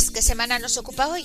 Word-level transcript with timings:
Luis, 0.00 0.10
¿qué 0.10 0.22
semana 0.22 0.58
nos 0.58 0.78
ocupa 0.78 1.08
hoy? 1.08 1.24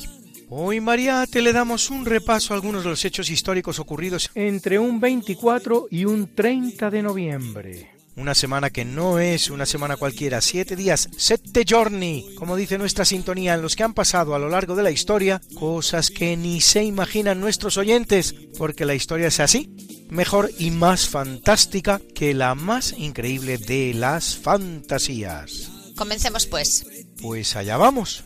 Hoy, 0.49 0.81
Mariate, 0.81 1.41
le 1.41 1.53
damos 1.53 1.89
un 1.89 2.05
repaso 2.05 2.53
a 2.53 2.57
algunos 2.57 2.83
de 2.83 2.89
los 2.89 3.05
hechos 3.05 3.29
históricos 3.29 3.79
ocurridos 3.79 4.29
entre 4.35 4.79
un 4.79 4.99
24 4.99 5.87
y 5.89 6.03
un 6.03 6.35
30 6.35 6.89
de 6.89 7.01
noviembre. 7.01 7.91
Una 8.17 8.35
semana 8.35 8.69
que 8.71 8.83
no 8.83 9.19
es 9.19 9.49
una 9.49 9.65
semana 9.65 9.95
cualquiera, 9.95 10.41
siete 10.41 10.75
días, 10.75 11.07
sette 11.15 11.63
giorni, 11.65 12.35
como 12.37 12.57
dice 12.57 12.77
nuestra 12.77 13.05
sintonía, 13.05 13.53
en 13.53 13.61
los 13.61 13.77
que 13.77 13.83
han 13.83 13.93
pasado 13.93 14.35
a 14.35 14.39
lo 14.39 14.49
largo 14.49 14.75
de 14.75 14.83
la 14.83 14.91
historia 14.91 15.41
cosas 15.57 16.11
que 16.11 16.35
ni 16.35 16.59
se 16.59 16.83
imaginan 16.83 17.39
nuestros 17.39 17.77
oyentes, 17.77 18.35
porque 18.57 18.83
la 18.83 18.95
historia 18.95 19.27
es 19.27 19.39
así, 19.39 19.69
mejor 20.09 20.51
y 20.59 20.71
más 20.71 21.07
fantástica 21.07 22.01
que 22.13 22.33
la 22.33 22.55
más 22.55 22.93
increíble 22.97 23.57
de 23.57 23.93
las 23.93 24.35
fantasías. 24.35 25.71
Comencemos 25.95 26.45
pues. 26.45 26.85
Pues 27.21 27.55
allá 27.55 27.77
vamos. 27.77 28.25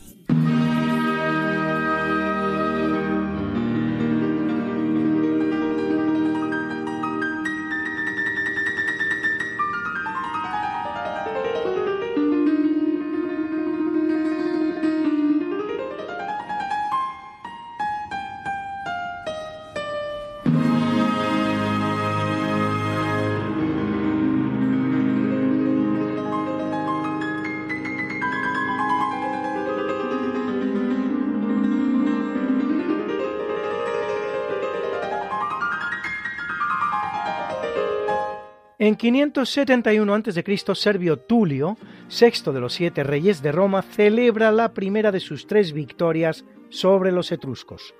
En 38.80 38.96
571 38.96 40.14
a.C., 40.14 40.74
Servio 40.74 41.18
Tulio, 41.18 41.76
sexto 42.08 42.50
de 42.50 42.60
los 42.60 42.72
siete 42.72 43.04
reyes 43.04 43.42
de 43.42 43.52
Roma, 43.52 43.82
celebra 43.82 44.50
la 44.52 44.72
primera 44.72 45.12
de 45.12 45.20
sus 45.20 45.46
tres 45.46 45.74
victorias 45.74 46.46
sobre 46.70 47.12
los 47.12 47.30
etruscos. 47.30 47.94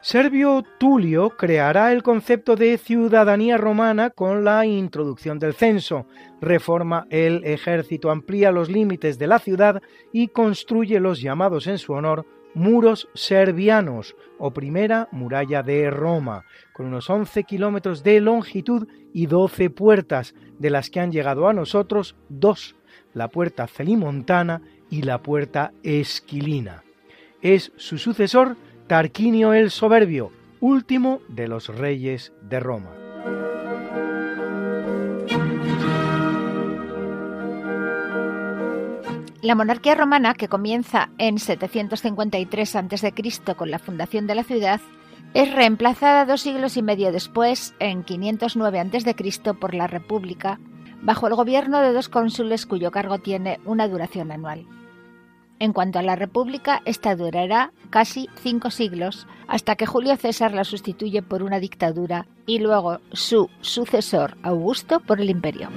Servio 0.00 0.64
Tulio 0.80 1.30
creará 1.36 1.92
el 1.92 2.02
concepto 2.02 2.56
de 2.56 2.78
ciudadanía 2.78 3.58
romana 3.58 4.10
con 4.10 4.42
la 4.42 4.66
introducción 4.66 5.38
del 5.38 5.54
censo, 5.54 6.08
reforma 6.40 7.06
el 7.10 7.44
ejército, 7.44 8.10
amplía 8.10 8.50
los 8.50 8.68
límites 8.68 9.20
de 9.20 9.28
la 9.28 9.38
ciudad 9.38 9.80
y 10.12 10.28
construye 10.28 10.98
los 10.98 11.20
llamados 11.20 11.68
en 11.68 11.78
su 11.78 11.92
honor 11.92 12.26
muros 12.54 13.08
servianos 13.14 14.16
o 14.38 14.52
primera 14.52 15.08
muralla 15.12 15.62
de 15.62 15.90
Roma, 15.90 16.44
con 16.72 16.86
unos 16.86 17.10
11 17.10 17.44
kilómetros 17.44 18.02
de 18.02 18.20
longitud 18.20 18.88
y 19.12 19.26
12 19.26 19.70
puertas, 19.70 20.34
de 20.58 20.70
las 20.70 20.90
que 20.90 21.00
han 21.00 21.12
llegado 21.12 21.48
a 21.48 21.52
nosotros 21.52 22.16
dos, 22.28 22.76
la 23.14 23.28
puerta 23.28 23.66
celimontana 23.66 24.62
y 24.90 25.02
la 25.02 25.22
puerta 25.22 25.72
esquilina. 25.82 26.82
Es 27.42 27.72
su 27.76 27.98
sucesor 27.98 28.56
Tarquinio 28.86 29.52
el 29.52 29.70
Soberbio, 29.70 30.32
último 30.60 31.20
de 31.28 31.48
los 31.48 31.68
reyes 31.68 32.32
de 32.42 32.58
Roma. 32.58 33.07
La 39.40 39.54
monarquía 39.54 39.94
romana, 39.94 40.34
que 40.34 40.48
comienza 40.48 41.10
en 41.16 41.38
753 41.38 42.74
a.C. 42.74 43.54
con 43.56 43.70
la 43.70 43.78
fundación 43.78 44.26
de 44.26 44.34
la 44.34 44.42
ciudad, 44.42 44.80
es 45.32 45.52
reemplazada 45.54 46.24
dos 46.24 46.40
siglos 46.40 46.76
y 46.76 46.82
medio 46.82 47.12
después, 47.12 47.72
en 47.78 48.02
509 48.02 48.80
a.C., 48.80 49.54
por 49.54 49.74
la 49.74 49.86
República, 49.86 50.58
bajo 51.02 51.28
el 51.28 51.36
gobierno 51.36 51.80
de 51.80 51.92
dos 51.92 52.08
cónsules 52.08 52.66
cuyo 52.66 52.90
cargo 52.90 53.18
tiene 53.18 53.60
una 53.64 53.86
duración 53.86 54.32
anual. 54.32 54.66
En 55.60 55.72
cuanto 55.72 56.00
a 56.00 56.02
la 56.02 56.16
República, 56.16 56.82
esta 56.84 57.14
durará 57.14 57.72
casi 57.90 58.28
cinco 58.42 58.72
siglos, 58.72 59.28
hasta 59.46 59.76
que 59.76 59.86
Julio 59.86 60.16
César 60.16 60.52
la 60.52 60.64
sustituye 60.64 61.22
por 61.22 61.44
una 61.44 61.60
dictadura 61.60 62.26
y 62.44 62.58
luego 62.58 62.98
su 63.12 63.50
sucesor 63.60 64.36
Augusto 64.42 64.98
por 64.98 65.20
el 65.20 65.30
imperio. 65.30 65.68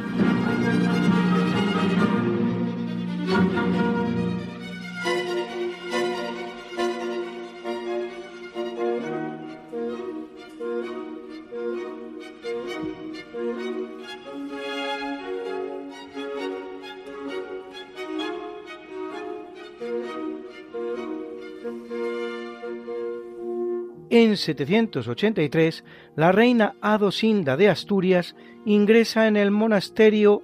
En 24.42 24.46
783, 24.46 25.84
la 26.16 26.32
reina 26.32 26.74
Adosinda 26.82 27.56
de 27.58 27.70
Asturias 27.70 28.36
ingresa 28.66 29.28
en 29.28 29.38
el 29.38 29.52
monasterio 29.52 30.42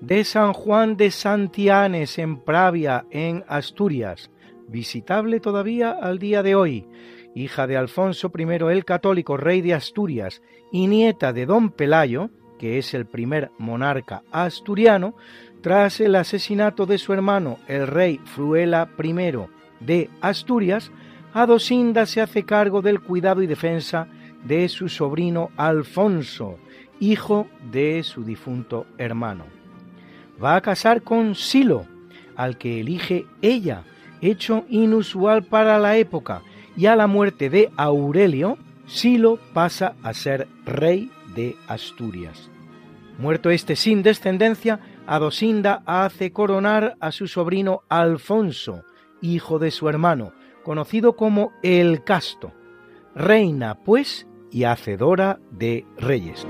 de 0.00 0.24
San 0.24 0.52
Juan 0.52 0.96
de 0.96 1.12
Santianes 1.12 2.18
en 2.18 2.40
Pravia, 2.40 3.06
en 3.12 3.44
Asturias, 3.46 4.32
visitable 4.66 5.38
todavía 5.38 5.92
al 5.92 6.18
día 6.18 6.42
de 6.42 6.56
hoy, 6.56 6.88
hija 7.36 7.68
de 7.68 7.76
Alfonso 7.76 8.32
I 8.36 8.42
el 8.42 8.84
Católico, 8.84 9.36
rey 9.36 9.60
de 9.60 9.74
Asturias, 9.74 10.42
y 10.72 10.88
nieta 10.88 11.32
de 11.32 11.46
don 11.46 11.70
Pelayo, 11.70 12.30
que 12.58 12.78
es 12.78 12.94
el 12.94 13.06
primer 13.06 13.52
monarca 13.58 14.24
asturiano, 14.32 15.14
tras 15.60 16.00
el 16.00 16.16
asesinato 16.16 16.84
de 16.84 16.98
su 16.98 17.12
hermano, 17.12 17.58
el 17.68 17.86
rey 17.86 18.18
Fruela 18.24 18.90
I 19.00 19.12
de 19.78 20.10
Asturias, 20.20 20.90
Adosinda 21.36 22.06
se 22.06 22.22
hace 22.22 22.44
cargo 22.44 22.80
del 22.80 23.02
cuidado 23.02 23.42
y 23.42 23.46
defensa 23.46 24.08
de 24.44 24.70
su 24.70 24.88
sobrino 24.88 25.50
Alfonso, 25.58 26.56
hijo 26.98 27.46
de 27.70 28.02
su 28.04 28.24
difunto 28.24 28.86
hermano. 28.96 29.44
Va 30.42 30.56
a 30.56 30.62
casar 30.62 31.02
con 31.02 31.34
Silo, 31.34 31.84
al 32.36 32.56
que 32.56 32.80
elige 32.80 33.26
ella, 33.42 33.84
hecho 34.22 34.64
inusual 34.70 35.44
para 35.44 35.78
la 35.78 35.98
época, 35.98 36.40
y 36.74 36.86
a 36.86 36.96
la 36.96 37.06
muerte 37.06 37.50
de 37.50 37.70
Aurelio, 37.76 38.56
Silo 38.86 39.38
pasa 39.52 39.94
a 40.02 40.14
ser 40.14 40.48
rey 40.64 41.10
de 41.34 41.54
Asturias. 41.68 42.48
Muerto 43.18 43.50
este 43.50 43.76
sin 43.76 44.02
descendencia, 44.02 44.80
Adosinda 45.06 45.82
hace 45.84 46.32
coronar 46.32 46.96
a 46.98 47.12
su 47.12 47.28
sobrino 47.28 47.82
Alfonso, 47.90 48.84
hijo 49.20 49.58
de 49.58 49.70
su 49.70 49.90
hermano, 49.90 50.32
conocido 50.66 51.14
como 51.14 51.52
el 51.62 52.02
Casto, 52.02 52.52
reina 53.14 53.84
pues 53.84 54.26
y 54.50 54.64
hacedora 54.64 55.38
de 55.52 55.86
reyes. 55.96 56.44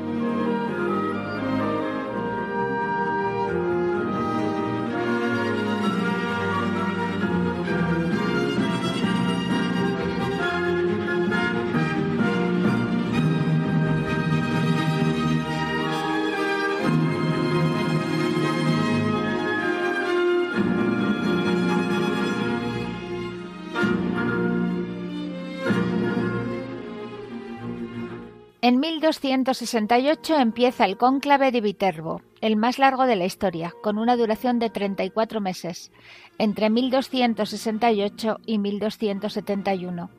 En 28.67 28.81
1268 28.81 30.39
empieza 30.39 30.87
el 30.87 30.97
cónclave 30.97 31.53
de 31.53 31.61
Viterbo, 31.61 32.23
el 32.41 32.57
más 32.57 32.81
largo 32.81 33.07
de 33.07 33.15
la 33.15 33.25
historia, 33.25 33.73
con 33.81 33.97
una 33.97 34.17
duración 34.17 34.59
de 34.59 34.71
34 34.71 35.41
meses, 35.41 35.93
entre 36.37 36.69
1268 36.69 38.39
y 38.45 38.59
1271, 38.59 40.11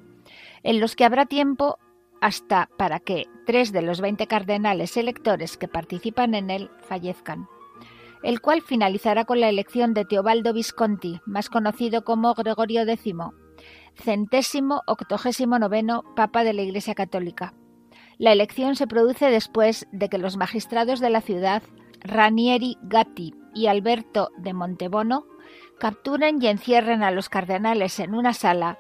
en 0.64 0.80
los 0.80 0.96
que 0.96 1.04
habrá 1.04 1.26
tiempo 1.26 1.78
hasta 2.22 2.70
para 2.78 3.02
que 3.02 3.26
tres 3.46 3.74
de 3.74 3.82
los 3.82 4.00
20 4.00 4.28
cardenales 4.28 4.96
electores 4.96 5.58
que 5.58 5.68
participan 5.68 6.34
en 6.34 6.50
él 6.50 6.72
fallezcan, 6.88 7.50
el 8.24 8.40
cual 8.40 8.62
finalizará 8.62 9.26
con 9.26 9.42
la 9.42 9.50
elección 9.50 9.94
de 9.94 10.06
Teobaldo 10.06 10.54
Visconti, 10.54 11.20
más 11.26 11.50
conocido 11.50 12.06
como 12.06 12.34
Gregorio 12.34 12.84
X, 12.84 13.14
centésimo 13.96 14.84
octogésimo 14.88 15.60
noveno 15.60 16.06
Papa 16.16 16.46
de 16.46 16.54
la 16.54 16.62
Iglesia 16.62 16.96
Católica. 16.96 17.54
La 18.18 18.32
elección 18.32 18.76
se 18.76 18.88
produce 18.88 19.30
después 19.30 19.88
de 19.92 20.10
que 20.10 20.18
los 20.18 20.38
magistrados 20.38 21.00
de 21.00 21.12
la 21.12 21.22
ciudad, 21.22 21.62
Ranieri 22.00 22.78
Gatti 22.82 23.36
y 23.54 23.68
Alberto 23.68 24.30
de 24.38 24.54
Montebono, 24.54 25.26
capturen 25.80 26.42
y 26.42 26.48
encierren 26.48 27.04
a 27.04 27.12
los 27.12 27.30
cardenales 27.30 28.00
en 28.00 28.16
una 28.16 28.34
sala 28.34 28.80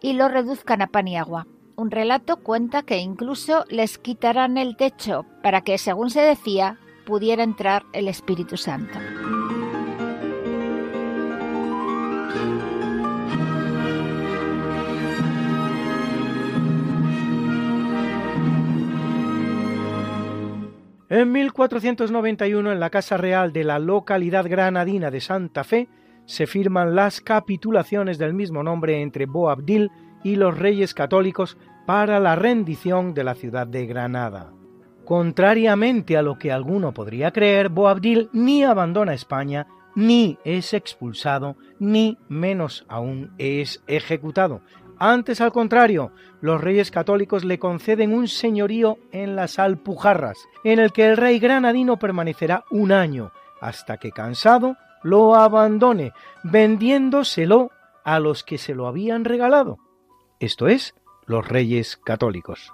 y 0.00 0.12
los 0.12 0.30
reduzcan 0.30 0.82
a 0.82 0.86
pan 0.86 1.08
y 1.08 1.16
agua. 1.16 1.48
Un 1.74 1.90
relato 1.90 2.36
cuenta 2.36 2.82
que 2.82 2.98
incluso 2.98 3.64
les 3.68 3.98
quitarán 3.98 4.56
el 4.56 4.76
techo 4.76 5.26
para 5.42 5.62
que, 5.62 5.78
según 5.78 6.10
se 6.10 6.20
decía, 6.20 6.78
pudiera 7.04 7.42
entrar 7.42 7.84
el 7.92 8.06
Espíritu 8.06 8.56
Santo. 8.56 8.98
En 21.08 21.30
1491, 21.30 22.72
en 22.72 22.80
la 22.80 22.90
Casa 22.90 23.16
Real 23.16 23.52
de 23.52 23.62
la 23.62 23.78
localidad 23.78 24.48
granadina 24.48 25.12
de 25.12 25.20
Santa 25.20 25.62
Fe, 25.62 25.88
se 26.24 26.48
firman 26.48 26.96
las 26.96 27.20
capitulaciones 27.20 28.18
del 28.18 28.34
mismo 28.34 28.64
nombre 28.64 29.00
entre 29.00 29.26
Boabdil 29.26 29.92
y 30.24 30.34
los 30.34 30.58
reyes 30.58 30.94
católicos 30.94 31.56
para 31.86 32.18
la 32.18 32.34
rendición 32.34 33.14
de 33.14 33.22
la 33.22 33.36
ciudad 33.36 33.68
de 33.68 33.86
Granada. 33.86 34.52
Contrariamente 35.04 36.16
a 36.16 36.22
lo 36.22 36.38
que 36.38 36.50
alguno 36.50 36.92
podría 36.92 37.30
creer, 37.30 37.68
Boabdil 37.68 38.28
ni 38.32 38.64
abandona 38.64 39.14
España, 39.14 39.68
ni 39.94 40.38
es 40.44 40.74
expulsado, 40.74 41.56
ni 41.78 42.18
menos 42.28 42.84
aún 42.88 43.30
es 43.38 43.84
ejecutado, 43.86 44.60
antes, 44.98 45.40
al 45.40 45.52
contrario, 45.52 46.12
los 46.40 46.60
reyes 46.60 46.90
católicos 46.90 47.44
le 47.44 47.58
conceden 47.58 48.14
un 48.14 48.28
señorío 48.28 48.98
en 49.12 49.36
las 49.36 49.58
Alpujarras, 49.58 50.38
en 50.64 50.78
el 50.78 50.92
que 50.92 51.06
el 51.06 51.16
rey 51.16 51.38
granadino 51.38 51.98
permanecerá 51.98 52.64
un 52.70 52.92
año, 52.92 53.32
hasta 53.60 53.98
que 53.98 54.10
cansado 54.10 54.76
lo 55.02 55.34
abandone, 55.34 56.12
vendiéndoselo 56.42 57.70
a 58.04 58.20
los 58.20 58.44
que 58.44 58.58
se 58.58 58.74
lo 58.74 58.86
habían 58.86 59.24
regalado, 59.24 59.78
esto 60.38 60.68
es, 60.68 60.94
los 61.26 61.46
reyes 61.48 61.96
católicos. 61.96 62.72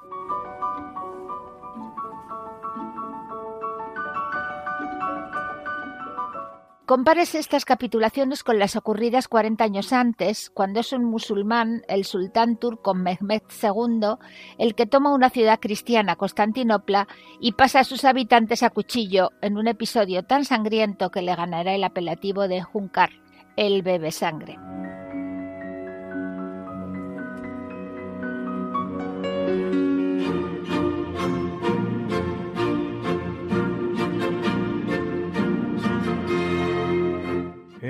Compárese 6.92 7.38
estas 7.38 7.64
capitulaciones 7.64 8.44
con 8.44 8.58
las 8.58 8.76
ocurridas 8.76 9.26
40 9.26 9.64
años 9.64 9.94
antes, 9.94 10.50
cuando 10.50 10.80
es 10.80 10.92
un 10.92 11.06
musulmán, 11.06 11.80
el 11.88 12.04
sultán 12.04 12.58
turco 12.58 12.92
Mehmed 12.92 13.40
II, 13.62 14.18
el 14.58 14.74
que 14.74 14.84
toma 14.84 15.14
una 15.14 15.30
ciudad 15.30 15.58
cristiana, 15.58 16.16
Constantinopla, 16.16 17.08
y 17.40 17.52
pasa 17.52 17.80
a 17.80 17.84
sus 17.84 18.04
habitantes 18.04 18.62
a 18.62 18.68
cuchillo 18.68 19.30
en 19.40 19.56
un 19.56 19.68
episodio 19.68 20.24
tan 20.24 20.44
sangriento 20.44 21.08
que 21.08 21.22
le 21.22 21.34
ganará 21.34 21.74
el 21.74 21.84
apelativo 21.84 22.46
de 22.46 22.60
Junkar, 22.60 23.08
el 23.56 23.80
bebe 23.80 24.10
sangre. 24.10 24.58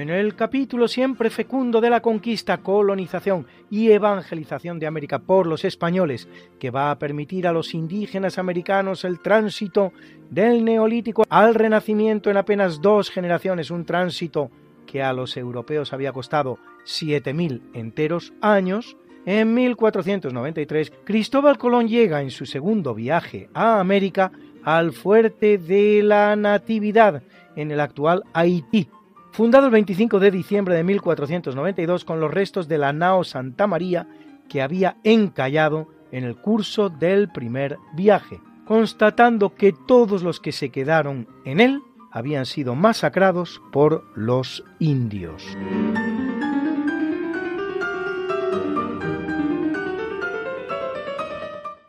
En 0.02 0.10
el 0.10 0.34
capítulo 0.34 0.88
siempre 0.88 1.30
fecundo 1.30 1.80
de 1.80 1.88
la 1.88 2.02
conquista, 2.02 2.56
colonización 2.58 3.46
y 3.70 3.92
evangelización 3.92 4.80
de 4.80 4.88
América 4.88 5.20
por 5.20 5.46
los 5.46 5.64
españoles, 5.64 6.28
que 6.58 6.72
va 6.72 6.90
a 6.90 6.98
permitir 6.98 7.46
a 7.46 7.52
los 7.52 7.72
indígenas 7.72 8.36
americanos 8.36 9.04
el 9.04 9.20
tránsito 9.20 9.92
del 10.28 10.64
neolítico 10.64 11.22
al 11.28 11.54
renacimiento 11.54 12.30
en 12.30 12.36
apenas 12.36 12.80
dos 12.80 13.10
generaciones, 13.10 13.70
un 13.70 13.84
tránsito 13.84 14.50
que 14.88 15.04
a 15.04 15.12
los 15.12 15.36
europeos 15.36 15.92
había 15.92 16.12
costado 16.12 16.58
7.000 16.84 17.60
enteros 17.72 18.32
años, 18.40 18.96
en 19.24 19.54
1493 19.54 20.94
Cristóbal 21.04 21.58
Colón 21.58 21.86
llega 21.86 22.22
en 22.22 22.32
su 22.32 22.44
segundo 22.44 22.92
viaje 22.92 23.50
a 23.54 23.78
América 23.78 24.32
al 24.64 24.90
fuerte 24.90 25.58
de 25.58 26.02
la 26.02 26.34
Natividad 26.34 27.22
en 27.54 27.70
el 27.70 27.78
actual 27.78 28.24
Haití, 28.32 28.88
fundado 29.32 29.66
el 29.66 29.72
25 29.72 30.20
de 30.20 30.30
diciembre 30.30 30.76
de 30.76 30.84
1492 30.84 32.04
con 32.04 32.20
los 32.20 32.30
restos 32.30 32.68
de 32.68 32.78
la 32.78 32.92
nao 32.92 33.24
Santa 33.24 33.66
María 33.66 34.06
que 34.48 34.62
había 34.62 34.96
encallado 35.02 35.88
en 36.12 36.24
el 36.24 36.36
curso 36.36 36.90
del 36.90 37.30
primer 37.30 37.78
viaje, 37.94 38.40
constatando 38.66 39.54
que 39.54 39.72
todos 39.72 40.22
los 40.22 40.40
que 40.40 40.52
se 40.52 40.68
quedaron 40.68 41.26
en 41.44 41.60
él 41.60 41.82
habían 42.10 42.44
sido 42.44 42.74
masacrados 42.74 43.62
por 43.72 44.04
los 44.14 44.62
indios. 44.78 45.42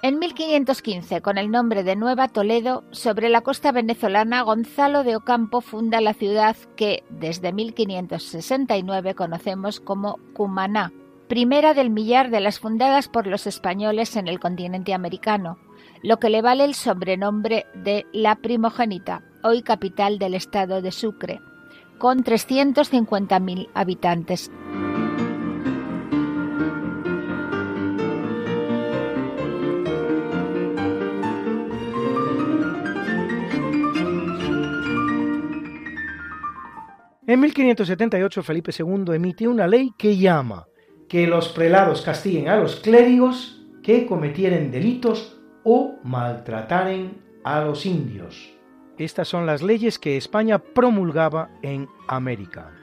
En 0.04 0.20
1515, 0.20 1.22
con 1.22 1.38
el 1.38 1.50
nombre 1.50 1.82
de 1.84 1.96
Nueva 1.96 2.28
Toledo, 2.28 2.84
sobre 2.92 3.30
la 3.30 3.40
costa 3.40 3.72
venezolana, 3.72 4.42
Gonzalo 4.42 5.06
de 5.06 5.16
Ocampo 5.16 5.62
funda 5.62 6.02
la 6.02 6.14
ciudad 6.14 6.58
que 6.76 7.06
desde 7.10 7.54
1569 7.54 9.16
conocemos 9.16 9.80
como 9.80 10.20
Cumaná, 10.34 10.92
primera 11.30 11.74
del 11.74 11.90
millar 11.90 12.32
de 12.32 12.42
las 12.42 12.60
fundadas 12.60 13.08
por 13.08 13.28
los 13.28 13.48
españoles 13.48 14.18
en 14.18 14.28
el 14.28 14.42
continente 14.42 14.94
americano, 14.94 15.58
lo 16.02 16.18
que 16.18 16.30
le 16.30 16.42
vale 16.42 16.66
el 16.66 16.74
sobrenombre 16.74 17.66
de 17.74 18.06
La 18.12 18.36
Primogénita, 18.36 19.24
hoy 19.42 19.62
capital 19.62 20.20
del 20.20 20.34
estado 20.34 20.82
de 20.82 20.92
Sucre, 20.92 21.40
con 21.98 22.26
350.000 22.26 23.70
habitantes. 23.74 24.52
En 37.26 37.40
1578 37.40 38.44
Felipe 38.44 38.72
II 38.78 39.16
emite 39.16 39.48
una 39.48 39.66
ley 39.66 39.94
que 39.98 40.18
llama 40.18 40.68
que 41.08 41.26
los 41.26 41.50
prelados 41.50 42.02
castiguen 42.02 42.50
a 42.50 42.58
los 42.58 42.78
clérigos 42.78 43.66
que 43.82 44.06
cometieren 44.06 44.72
delitos 44.72 45.40
o 45.64 46.00
maltrataren 46.04 47.22
a 47.46 47.62
los 47.62 47.86
indios. 47.86 48.54
Estas 48.98 49.30
son 49.30 49.46
las 49.46 49.62
leyes 49.62 50.00
que 50.00 50.18
España 50.18 50.60
promulgaba 50.60 51.50
en 51.62 51.88
América 52.08 52.83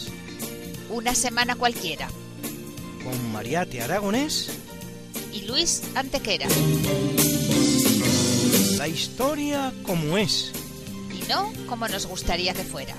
una 0.91 1.15
semana 1.15 1.55
cualquiera. 1.55 2.07
Con 3.03 3.31
Mariate 3.31 3.81
Aragonés 3.81 4.51
y 5.33 5.43
Luis 5.43 5.83
Antequera. 5.95 6.47
La 8.77 8.87
historia 8.87 9.73
como 9.83 10.17
es. 10.17 10.51
Y 11.13 11.27
no 11.29 11.51
como 11.67 11.87
nos 11.87 12.05
gustaría 12.05 12.53
que 12.53 12.63
fuera. 12.63 12.95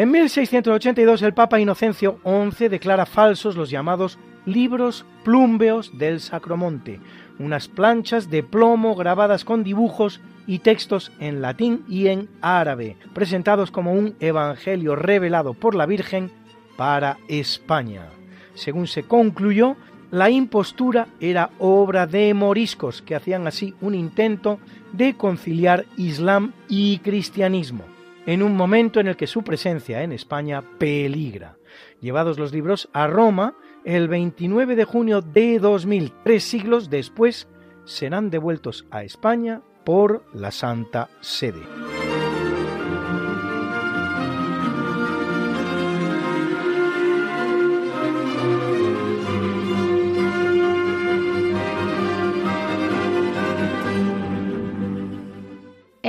En 0.00 0.10
1682 0.12 1.20
el 1.20 1.34
Papa 1.34 1.60
Inocencio 1.60 2.20
XI 2.24 2.68
declara 2.68 3.04
falsos 3.04 3.54
los 3.54 3.68
llamados 3.68 4.18
libros 4.46 5.04
plúmbeos 5.24 5.98
del 5.98 6.20
Sacromonte, 6.20 7.00
unas 7.38 7.68
planchas 7.68 8.30
de 8.30 8.42
plomo 8.42 8.96
grabadas 8.96 9.44
con 9.44 9.62
dibujos 9.62 10.22
y 10.46 10.60
textos 10.60 11.12
en 11.20 11.42
latín 11.42 11.84
y 11.86 12.06
en 12.06 12.30
árabe, 12.40 12.96
presentados 13.12 13.70
como 13.70 13.92
un 13.92 14.16
evangelio 14.20 14.96
revelado 14.96 15.52
por 15.52 15.74
la 15.74 15.84
Virgen 15.84 16.30
para 16.78 17.18
España. 17.28 18.08
Según 18.54 18.86
se 18.86 19.02
concluyó, 19.02 19.76
la 20.10 20.30
impostura 20.30 21.08
era 21.20 21.50
obra 21.58 22.06
de 22.06 22.32
moriscos 22.32 23.02
que 23.02 23.16
hacían 23.16 23.46
así 23.46 23.74
un 23.82 23.94
intento 23.94 24.60
de 24.94 25.14
conciliar 25.18 25.84
Islam 25.98 26.54
y 26.70 27.00
cristianismo, 27.00 27.84
en 28.30 28.44
un 28.44 28.56
momento 28.56 29.00
en 29.00 29.08
el 29.08 29.16
que 29.16 29.26
su 29.26 29.42
presencia 29.42 30.04
en 30.04 30.12
España 30.12 30.62
peligra. 30.78 31.56
Llevados 32.00 32.38
los 32.38 32.52
libros 32.52 32.88
a 32.92 33.08
Roma, 33.08 33.56
el 33.84 34.06
29 34.06 34.76
de 34.76 34.84
junio 34.84 35.20
de 35.20 35.58
2000, 35.58 36.12
tres 36.22 36.44
siglos 36.44 36.90
después, 36.90 37.48
serán 37.84 38.30
devueltos 38.30 38.86
a 38.92 39.02
España 39.02 39.62
por 39.84 40.22
la 40.32 40.52
Santa 40.52 41.08
Sede. 41.20 41.99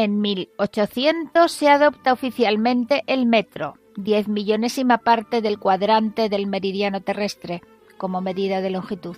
En 0.01 0.20
1800 0.20 1.51
se 1.51 1.70
adopta 1.70 2.12
oficialmente 2.12 3.03
el 3.05 3.27
metro, 3.27 3.75
diez 3.96 4.27
millonésima 4.27 4.98
parte 4.98 5.43
del 5.43 5.60
cuadrante 5.60 6.27
del 6.27 6.48
meridiano 6.48 7.01
terrestre, 7.01 7.62
como 8.00 8.20
medida 8.20 8.62
de 8.62 8.72
longitud. 8.72 9.15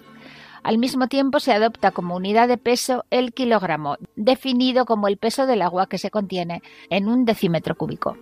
Al 0.61 0.77
mismo 0.77 1.07
tiempo 1.07 1.39
se 1.39 1.53
adopta 1.53 1.91
como 1.91 2.17
unidad 2.17 2.49
de 2.49 2.57
peso 2.57 3.05
el 3.11 3.31
kilogramo, 3.31 3.95
definido 4.17 4.83
como 4.83 5.07
el 5.07 5.15
peso 5.15 5.45
del 5.45 5.61
agua 5.61 5.87
que 5.87 5.97
se 5.97 6.11
contiene 6.11 6.61
en 6.89 7.07
un 7.07 7.23
decímetro 7.23 7.75
cúbico. 7.75 8.17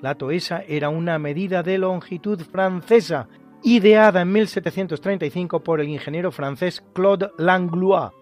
La 0.00 0.14
toesa 0.14 0.62
era 0.66 0.88
una 0.88 1.18
medida 1.18 1.62
de 1.62 1.78
longitud 1.78 2.40
francesa, 2.40 3.28
ideada 3.62 4.22
en 4.22 4.32
1735 4.32 5.64
por 5.64 5.80
el 5.80 5.88
ingeniero 5.88 6.30
francés 6.30 6.84
Claude 6.92 7.30
Langlois, 7.38 8.12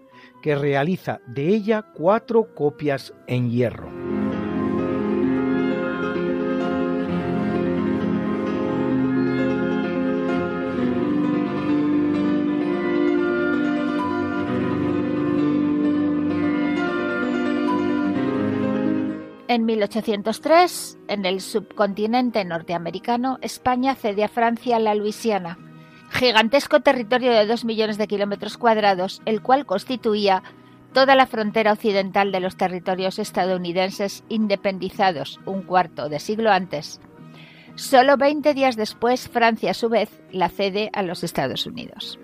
que 0.43 0.55
realiza 0.55 1.21
de 1.27 1.49
ella 1.49 1.85
cuatro 1.95 2.55
copias 2.55 3.13
en 3.27 3.51
hierro. 3.51 4.26
En 19.49 19.65
1803, 19.65 20.99
en 21.07 21.25
el 21.25 21.41
subcontinente 21.41 22.45
norteamericano, 22.45 23.39
España 23.43 23.95
cede 23.95 24.25
a 24.25 24.29
Francia 24.29 24.81
la 24.81 24.97
Luisiana, 24.97 25.57
gigantesco 26.11 26.81
territorio 26.81 27.31
de 27.31 27.47
dos 27.47 27.65
millones 27.65 27.97
de 27.97 28.09
kilómetros 28.09 28.59
cuadrados, 28.59 29.23
el 29.25 29.43
cual 29.43 29.65
constituía 29.65 30.43
toda 30.93 31.15
la 31.15 31.27
frontera 31.27 31.73
occidental 31.73 32.33
de 32.33 32.41
los 32.41 32.57
territorios 32.57 33.21
estadounidenses 33.21 34.25
independizados 34.29 35.39
un 35.47 35.63
cuarto 35.63 36.09
de 36.09 36.19
siglo 36.19 36.51
antes. 36.51 37.01
Solo 37.77 38.17
20 38.17 38.53
días 38.53 38.75
después, 38.75 39.29
Francia, 39.29 39.73
a 39.73 39.75
su 39.75 39.89
vez, 39.89 40.11
la 40.33 40.49
cede 40.49 40.91
a 40.93 41.03
los 41.03 41.23
Estados 41.23 41.67
Unidos. 41.67 42.19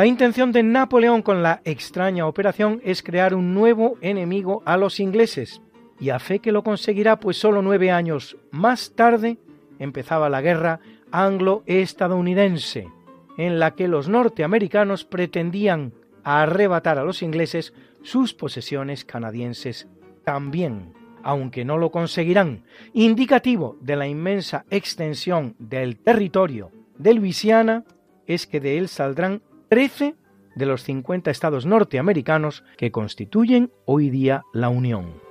La 0.00 0.06
intención 0.06 0.50
de 0.50 0.62
Napoleón 0.62 1.20
con 1.20 1.42
la 1.42 1.60
extraña 1.66 2.26
operación 2.26 2.80
es 2.82 3.02
crear 3.02 3.34
un 3.34 3.52
nuevo 3.52 3.98
enemigo 4.00 4.62
a 4.64 4.78
los 4.78 4.98
ingleses, 4.98 5.60
y 6.00 6.08
a 6.08 6.18
fe 6.18 6.38
que 6.38 6.52
lo 6.52 6.62
conseguirá, 6.62 7.20
pues 7.20 7.36
solo 7.36 7.60
nueve 7.60 7.90
años 7.90 8.38
más 8.50 8.94
tarde 8.96 9.36
empezaba 9.78 10.30
la 10.30 10.40
guerra 10.40 10.80
anglo-estadounidense, 11.12 12.88
en 13.36 13.58
la 13.58 13.72
que 13.72 13.88
los 13.88 14.08
norteamericanos 14.08 15.04
pretendían 15.04 15.92
arrebatar 16.24 16.98
a 16.98 17.04
los 17.04 17.22
ingleses 17.22 17.74
sus 18.00 18.32
posesiones 18.32 19.04
canadienses 19.04 19.86
también, 20.24 20.94
aunque 21.22 21.66
no 21.66 21.76
lo 21.76 21.90
conseguirán, 21.90 22.64
indicativo 22.94 23.76
de 23.82 23.96
la 23.96 24.06
inmensa 24.06 24.64
extensión 24.70 25.56
del 25.58 25.98
territorio 25.98 26.70
de 26.96 27.12
Luisiana 27.12 27.84
es 28.26 28.46
que 28.46 28.60
de 28.60 28.78
él 28.78 28.88
saldrán 28.88 29.42
13 29.70 30.16
de 30.56 30.66
los 30.66 30.82
50 30.82 31.30
estados 31.30 31.64
norteamericanos 31.64 32.64
que 32.76 32.90
constituyen 32.90 33.70
hoy 33.86 34.10
día 34.10 34.42
la 34.52 34.68
Unión. 34.68 35.29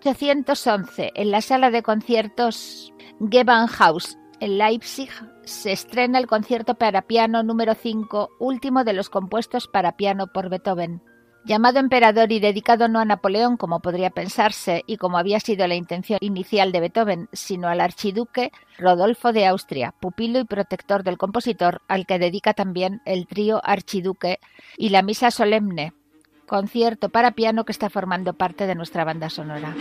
1811, 0.00 1.12
en 1.14 1.30
la 1.30 1.42
sala 1.42 1.70
de 1.70 1.82
conciertos 1.82 2.92
Gewandhaus 3.20 4.16
en 4.40 4.56
Leipzig, 4.56 5.10
se 5.44 5.72
estrena 5.72 6.18
el 6.18 6.26
concierto 6.26 6.76
para 6.76 7.02
piano 7.02 7.42
número 7.42 7.74
5, 7.74 8.30
último 8.38 8.84
de 8.84 8.94
los 8.94 9.10
compuestos 9.10 9.68
para 9.68 9.96
piano 9.96 10.28
por 10.28 10.48
Beethoven. 10.48 11.02
Llamado 11.44 11.80
emperador 11.80 12.32
y 12.32 12.40
dedicado 12.40 12.88
no 12.88 12.98
a 12.98 13.04
Napoleón, 13.04 13.58
como 13.58 13.80
podría 13.80 14.08
pensarse, 14.08 14.84
y 14.86 14.96
como 14.96 15.18
había 15.18 15.40
sido 15.40 15.66
la 15.66 15.74
intención 15.74 16.18
inicial 16.22 16.72
de 16.72 16.80
Beethoven, 16.80 17.28
sino 17.32 17.68
al 17.68 17.80
archiduque 17.80 18.52
Rodolfo 18.78 19.32
de 19.32 19.46
Austria, 19.46 19.94
pupilo 20.00 20.38
y 20.38 20.44
protector 20.44 21.02
del 21.02 21.18
compositor, 21.18 21.82
al 21.88 22.06
que 22.06 22.18
dedica 22.18 22.54
también 22.54 23.02
el 23.04 23.26
trío 23.26 23.60
archiduque 23.64 24.38
y 24.78 24.90
la 24.90 25.02
misa 25.02 25.30
solemne, 25.30 25.92
concierto 26.50 27.10
para 27.10 27.36
piano 27.38 27.64
que 27.64 27.70
está 27.70 27.88
formando 27.90 28.32
parte 28.34 28.66
de 28.66 28.74
nuestra 28.74 29.04
banda 29.04 29.30
sonora. 29.30 29.72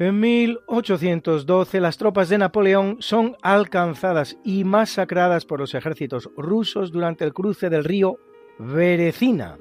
En 0.00 0.18
1812 0.18 1.78
las 1.78 1.98
tropas 1.98 2.30
de 2.30 2.38
Napoleón 2.38 2.96
son 3.00 3.36
alcanzadas 3.42 4.38
y 4.42 4.64
masacradas 4.64 5.44
por 5.44 5.60
los 5.60 5.74
ejércitos 5.74 6.30
rusos 6.38 6.90
durante 6.90 7.22
el 7.22 7.34
cruce 7.34 7.68
del 7.68 7.84
río 7.84 8.16
Berecina. 8.58 9.58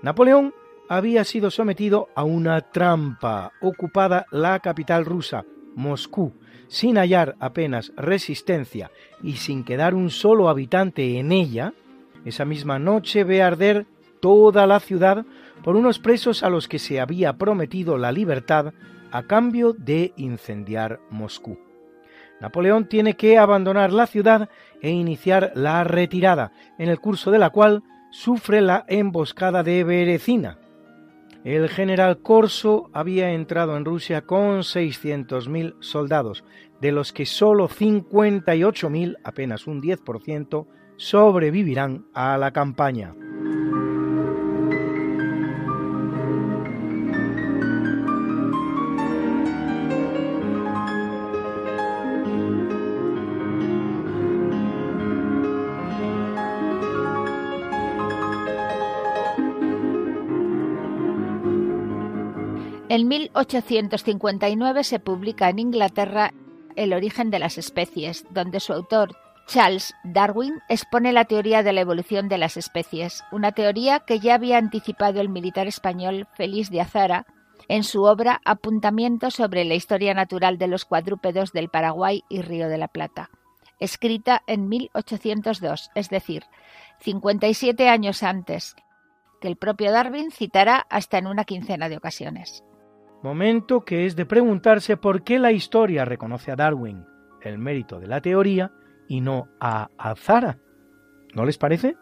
Napoleón 0.00 0.54
había 0.88 1.22
sido 1.24 1.50
sometido 1.50 2.08
a 2.16 2.24
una 2.24 2.62
trampa 2.62 3.52
ocupada 3.60 4.24
la 4.30 4.58
capital 4.60 5.04
rusa, 5.04 5.44
Moscú, 5.74 6.32
sin 6.68 6.96
hallar 6.96 7.36
apenas 7.38 7.92
resistencia 7.94 8.90
y 9.22 9.34
sin 9.34 9.64
quedar 9.64 9.94
un 9.94 10.08
solo 10.08 10.48
habitante 10.48 11.18
en 11.18 11.30
ella, 11.30 11.74
esa 12.24 12.46
misma 12.46 12.78
noche 12.78 13.22
ve 13.22 13.42
arder 13.42 13.84
toda 14.20 14.66
la 14.66 14.80
ciudad 14.80 15.26
por 15.62 15.76
unos 15.76 15.98
presos 15.98 16.42
a 16.42 16.48
los 16.48 16.68
que 16.68 16.78
se 16.78 17.00
había 17.00 17.36
prometido 17.36 17.98
la 17.98 18.12
libertad 18.12 18.72
a 19.10 19.24
cambio 19.24 19.72
de 19.72 20.12
incendiar 20.16 21.00
Moscú. 21.10 21.58
Napoleón 22.40 22.88
tiene 22.88 23.14
que 23.14 23.38
abandonar 23.38 23.92
la 23.92 24.06
ciudad 24.06 24.48
e 24.80 24.90
iniciar 24.90 25.52
la 25.54 25.82
retirada, 25.84 26.52
en 26.78 26.88
el 26.88 27.00
curso 27.00 27.30
de 27.30 27.38
la 27.38 27.50
cual 27.50 27.82
sufre 28.10 28.60
la 28.60 28.84
emboscada 28.88 29.62
de 29.62 29.84
Berecina. 29.84 30.58
El 31.44 31.68
general 31.68 32.18
Corso 32.18 32.90
había 32.92 33.30
entrado 33.30 33.76
en 33.76 33.84
Rusia 33.84 34.22
con 34.22 34.60
600.000 34.60 35.76
soldados, 35.80 36.44
de 36.80 36.92
los 36.92 37.12
que 37.12 37.26
solo 37.26 37.68
58.000, 37.68 39.16
apenas 39.24 39.66
un 39.66 39.80
10%, 39.80 40.66
sobrevivirán 40.96 42.06
a 42.12 42.36
la 42.38 42.52
campaña. 42.52 43.14
En 62.98 63.06
1859 63.06 64.82
se 64.82 64.98
publica 64.98 65.48
en 65.48 65.60
Inglaterra 65.60 66.34
El 66.74 66.92
origen 66.92 67.30
de 67.30 67.38
las 67.38 67.56
especies, 67.56 68.26
donde 68.30 68.58
su 68.58 68.72
autor, 68.72 69.16
Charles 69.46 69.94
Darwin, 70.02 70.54
expone 70.68 71.12
la 71.12 71.24
teoría 71.24 71.62
de 71.62 71.72
la 71.72 71.82
evolución 71.82 72.28
de 72.28 72.38
las 72.38 72.56
especies, 72.56 73.22
una 73.30 73.52
teoría 73.52 74.00
que 74.00 74.18
ya 74.18 74.34
había 74.34 74.58
anticipado 74.58 75.20
el 75.20 75.28
militar 75.28 75.68
español 75.68 76.26
Félix 76.34 76.70
de 76.70 76.80
Azara 76.80 77.24
en 77.68 77.84
su 77.84 78.02
obra 78.02 78.40
Apuntamiento 78.44 79.30
sobre 79.30 79.64
la 79.64 79.76
historia 79.76 80.12
natural 80.12 80.58
de 80.58 80.66
los 80.66 80.84
cuadrúpedos 80.84 81.52
del 81.52 81.68
Paraguay 81.68 82.24
y 82.28 82.42
Río 82.42 82.68
de 82.68 82.78
la 82.78 82.88
Plata, 82.88 83.30
escrita 83.78 84.42
en 84.48 84.68
1802, 84.68 85.92
es 85.94 86.10
decir, 86.10 86.42
57 87.02 87.88
años 87.88 88.24
antes, 88.24 88.74
que 89.40 89.46
el 89.46 89.54
propio 89.54 89.92
Darwin 89.92 90.32
citará 90.32 90.84
hasta 90.90 91.18
en 91.18 91.28
una 91.28 91.44
quincena 91.44 91.88
de 91.88 91.96
ocasiones 91.96 92.64
momento 93.22 93.84
que 93.84 94.06
es 94.06 94.16
de 94.16 94.26
preguntarse 94.26 94.96
por 94.96 95.22
qué 95.22 95.38
la 95.38 95.52
historia 95.52 96.04
reconoce 96.04 96.50
a 96.50 96.56
Darwin 96.56 97.04
el 97.42 97.58
mérito 97.58 98.00
de 98.00 98.06
la 98.06 98.20
teoría 98.20 98.72
y 99.08 99.20
no 99.20 99.48
a 99.60 99.90
Azara. 99.96 100.58
¿No 101.34 101.44
les 101.44 101.58
parece? 101.58 101.96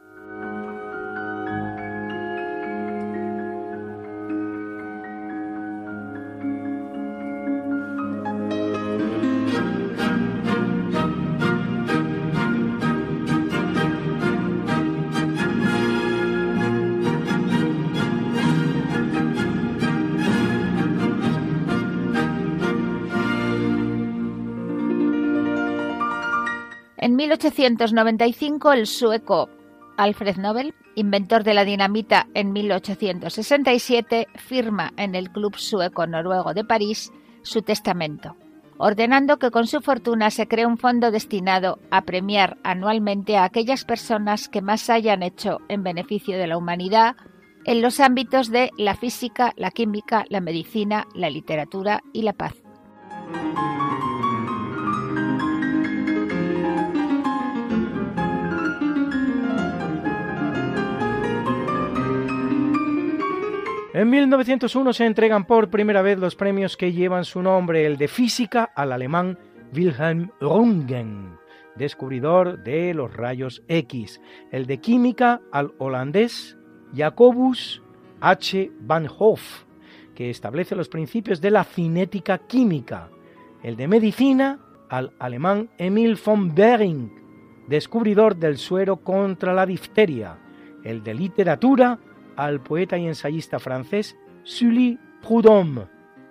1895 27.36 28.72
el 28.72 28.86
sueco 28.86 29.50
Alfred 29.98 30.36
Nobel, 30.36 30.74
inventor 30.94 31.44
de 31.44 31.52
la 31.52 31.64
dinamita 31.64 32.28
en 32.32 32.52
1867, 32.52 34.28
firma 34.36 34.92
en 34.96 35.14
el 35.14 35.30
Club 35.30 35.56
Sueco 35.56 36.06
Noruego 36.06 36.54
de 36.54 36.64
París 36.64 37.12
su 37.42 37.60
testamento, 37.60 38.36
ordenando 38.78 39.38
que 39.38 39.50
con 39.50 39.66
su 39.66 39.80
fortuna 39.80 40.30
se 40.30 40.48
cree 40.48 40.64
un 40.64 40.78
fondo 40.78 41.10
destinado 41.10 41.78
a 41.90 42.02
premiar 42.02 42.56
anualmente 42.64 43.36
a 43.36 43.44
aquellas 43.44 43.84
personas 43.84 44.48
que 44.48 44.62
más 44.62 44.88
hayan 44.88 45.22
hecho 45.22 45.58
en 45.68 45.82
beneficio 45.82 46.38
de 46.38 46.46
la 46.46 46.56
humanidad 46.56 47.16
en 47.66 47.82
los 47.82 48.00
ámbitos 48.00 48.50
de 48.50 48.70
la 48.78 48.94
física, 48.94 49.52
la 49.56 49.70
química, 49.70 50.24
la 50.30 50.40
medicina, 50.40 51.06
la 51.14 51.28
literatura 51.28 52.02
y 52.12 52.22
la 52.22 52.32
paz. 52.32 52.54
En 63.96 64.10
1901 64.10 64.92
se 64.92 65.06
entregan 65.06 65.46
por 65.46 65.70
primera 65.70 66.02
vez 66.02 66.18
los 66.18 66.36
premios 66.36 66.76
que 66.76 66.92
llevan 66.92 67.24
su 67.24 67.40
nombre, 67.40 67.86
el 67.86 67.96
de 67.96 68.08
física 68.08 68.70
al 68.76 68.92
alemán 68.92 69.38
Wilhelm 69.74 70.32
Röntgen, 70.38 71.38
descubridor 71.76 72.62
de 72.62 72.92
los 72.92 73.16
rayos 73.16 73.62
X, 73.68 74.20
el 74.52 74.66
de 74.66 74.82
química 74.82 75.40
al 75.50 75.72
holandés 75.78 76.58
Jacobus 76.94 77.82
H. 78.20 78.70
van 78.80 79.08
Hoff, 79.18 79.64
que 80.14 80.28
establece 80.28 80.76
los 80.76 80.90
principios 80.90 81.40
de 81.40 81.52
la 81.52 81.64
cinética 81.64 82.36
química, 82.36 83.08
el 83.62 83.76
de 83.76 83.88
medicina 83.88 84.58
al 84.90 85.14
alemán 85.18 85.70
Emil 85.78 86.18
von 86.22 86.54
Behring, 86.54 87.64
descubridor 87.66 88.36
del 88.36 88.58
suero 88.58 88.98
contra 88.98 89.54
la 89.54 89.64
difteria, 89.64 90.36
el 90.84 91.02
de 91.02 91.14
literatura 91.14 91.98
al 92.36 92.60
poeta 92.60 92.98
y 92.98 93.06
ensayista 93.06 93.58
francés 93.58 94.16
Sully 94.44 94.98
Prudhomme 95.22 95.86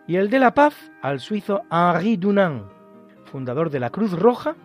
y 0.07 0.15
el 0.17 0.29
de 0.29 0.39
la 0.39 0.53
paz 0.53 0.91
al 1.01 1.19
suizo 1.19 1.63
Henri 1.71 2.17
Dunant, 2.17 2.63
fundador 3.25 3.69
de 3.69 3.79
la 3.79 3.89
Cruz 3.89 4.11
Roja, 4.11 4.55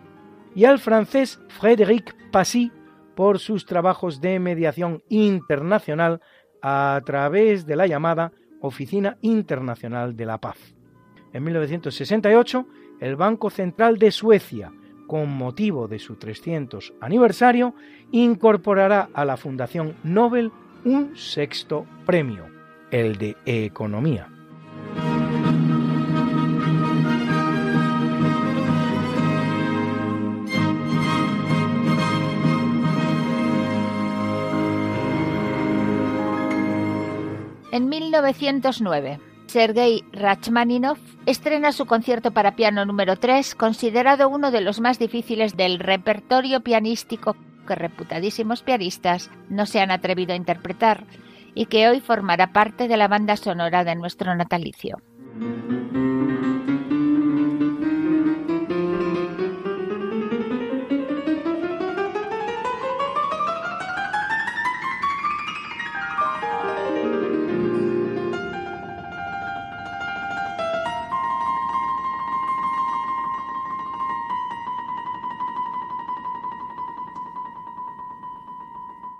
y 0.53 0.65
al 0.65 0.79
francés 0.79 1.39
Frédéric 1.47 2.15
Passy 2.31 2.71
por 3.15 3.39
sus 3.39 3.65
trabajos 3.65 4.21
de 4.21 4.39
mediación 4.39 5.03
internacional 5.09 6.21
a 6.61 7.01
través 7.05 7.65
de 7.65 7.75
la 7.75 7.87
llamada 7.87 8.31
Oficina 8.61 9.17
Internacional 9.21 10.15
de 10.15 10.25
la 10.25 10.39
Paz. 10.39 10.57
En 11.33 11.43
1968, 11.43 12.67
el 12.99 13.15
Banco 13.15 13.49
Central 13.49 13.97
de 13.97 14.11
Suecia, 14.11 14.71
con 15.07 15.29
motivo 15.29 15.87
de 15.87 15.99
su 15.99 16.15
300 16.15 16.93
aniversario, 17.01 17.73
incorporará 18.11 19.09
a 19.13 19.25
la 19.25 19.37
Fundación 19.37 19.95
Nobel 20.03 20.51
un 20.83 21.15
sexto 21.15 21.85
premio, 22.05 22.45
el 22.91 23.17
de 23.17 23.37
Economía. 23.45 24.27
En 37.71 37.87
1909, 37.87 39.19
Sergei 39.47 40.03
Rachmaninov 40.11 40.97
estrena 41.25 41.71
su 41.71 41.85
concierto 41.85 42.31
para 42.31 42.55
piano 42.55 42.85
número 42.85 43.15
3, 43.15 43.55
considerado 43.55 44.27
uno 44.27 44.51
de 44.51 44.61
los 44.61 44.81
más 44.81 44.99
difíciles 44.99 45.55
del 45.55 45.79
repertorio 45.79 46.61
pianístico 46.61 47.35
que 47.67 47.75
reputadísimos 47.75 48.63
pianistas 48.63 49.29
no 49.49 49.65
se 49.65 49.79
han 49.79 49.91
atrevido 49.91 50.33
a 50.33 50.37
interpretar 50.37 51.05
y 51.53 51.65
que 51.65 51.89
hoy 51.89 51.99
formará 51.99 52.53
parte 52.53 52.87
de 52.87 52.97
la 52.97 53.07
banda 53.07 53.35
sonora 53.35 53.83
de 53.83 53.95
nuestro 53.95 54.35
natalicio. 54.35 55.01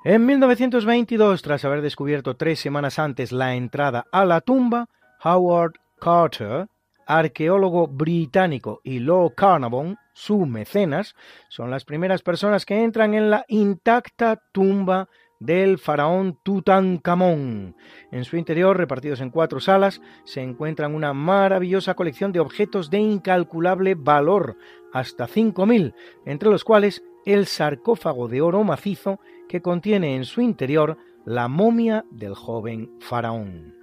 En 0.03 0.25
1922, 0.25 1.41
tras 1.41 1.63
haber 1.63 1.81
descubierto 1.81 2.35
tres 2.35 2.59
semanas 2.59 2.97
antes 2.97 3.31
la 3.31 3.55
entrada 3.55 4.05
a 4.11 4.25
la 4.25 4.41
tumba, 4.41 4.87
Howard 5.23 5.73
Carter 5.99 6.67
arqueólogo 7.05 7.87
británico, 7.87 8.79
y 8.83 8.99
Lord 8.99 9.35
Carnarvon, 9.35 9.97
su 10.13 10.45
mecenas, 10.45 11.15
son 11.49 11.69
las 11.69 11.85
primeras 11.85 12.21
personas 12.21 12.65
que 12.65 12.83
entran 12.83 13.13
en 13.13 13.29
la 13.29 13.45
intacta 13.47 14.41
tumba 14.51 15.09
del 15.39 15.79
faraón 15.79 16.37
Tutankamón. 16.43 17.75
En 18.11 18.25
su 18.25 18.37
interior, 18.37 18.77
repartidos 18.77 19.21
en 19.21 19.31
cuatro 19.31 19.59
salas, 19.59 20.01
se 20.23 20.41
encuentran 20.41 20.93
una 20.93 21.13
maravillosa 21.13 21.95
colección 21.95 22.31
de 22.31 22.39
objetos 22.39 22.89
de 22.89 22.99
incalculable 22.99 23.95
valor, 23.95 24.57
hasta 24.93 25.27
5.000, 25.27 25.93
entre 26.25 26.49
los 26.49 26.63
cuales 26.63 27.03
el 27.25 27.45
sarcófago 27.45 28.27
de 28.27 28.41
oro 28.41 28.63
macizo 28.63 29.19
que 29.51 29.61
contiene 29.61 30.15
en 30.15 30.23
su 30.23 30.41
interior 30.41 30.97
la 31.25 31.47
momia 31.47 32.05
del 32.09 32.33
joven 32.33 32.89
faraón. 33.01 33.75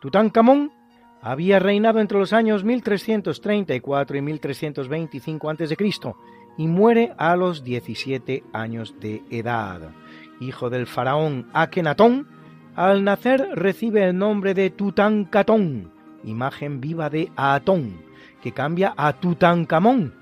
Tutankamón 0.00 0.72
había 1.20 1.58
reinado 1.58 2.00
entre 2.00 2.18
los 2.18 2.32
años 2.32 2.64
1334 2.64 4.16
y 4.16 4.22
1325 4.22 5.50
a.C. 5.50 5.76
y 6.56 6.66
muere 6.66 7.12
a 7.18 7.36
los 7.36 7.62
17 7.62 8.42
años 8.52 8.96
de 8.98 9.22
edad 9.30 9.92
hijo 10.42 10.70
del 10.70 10.86
faraón 10.86 11.46
Akenatón, 11.52 12.26
al 12.74 13.04
nacer 13.04 13.48
recibe 13.54 14.04
el 14.04 14.16
nombre 14.16 14.54
de 14.54 14.70
Tutankatón, 14.70 15.92
imagen 16.24 16.80
viva 16.80 17.10
de 17.10 17.30
Atón, 17.36 18.02
que 18.42 18.52
cambia 18.52 18.94
a 18.96 19.12
Tutankamón, 19.12 20.14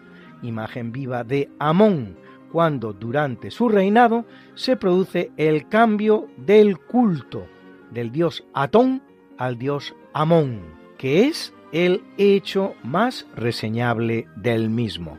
imagen 0.43 0.93
viva 0.93 1.25
de 1.25 1.49
Amón, 1.59 2.17
cuando 2.53 2.93
durante 2.93 3.51
su 3.51 3.69
reinado 3.69 4.25
se 4.55 4.77
produce 4.77 5.31
el 5.37 5.69
cambio 5.69 6.29
del 6.37 6.79
culto 6.79 7.47
del 7.91 8.13
dios 8.13 8.45
Atón 8.55 9.03
al 9.39 9.59
dios 9.59 9.95
Amón, 10.13 10.61
que 10.99 11.27
es 11.27 11.55
el 11.73 12.03
hecho 12.19 12.75
más 12.83 13.27
reseñable 13.35 14.27
del 14.37 14.71
mismo. 14.71 15.19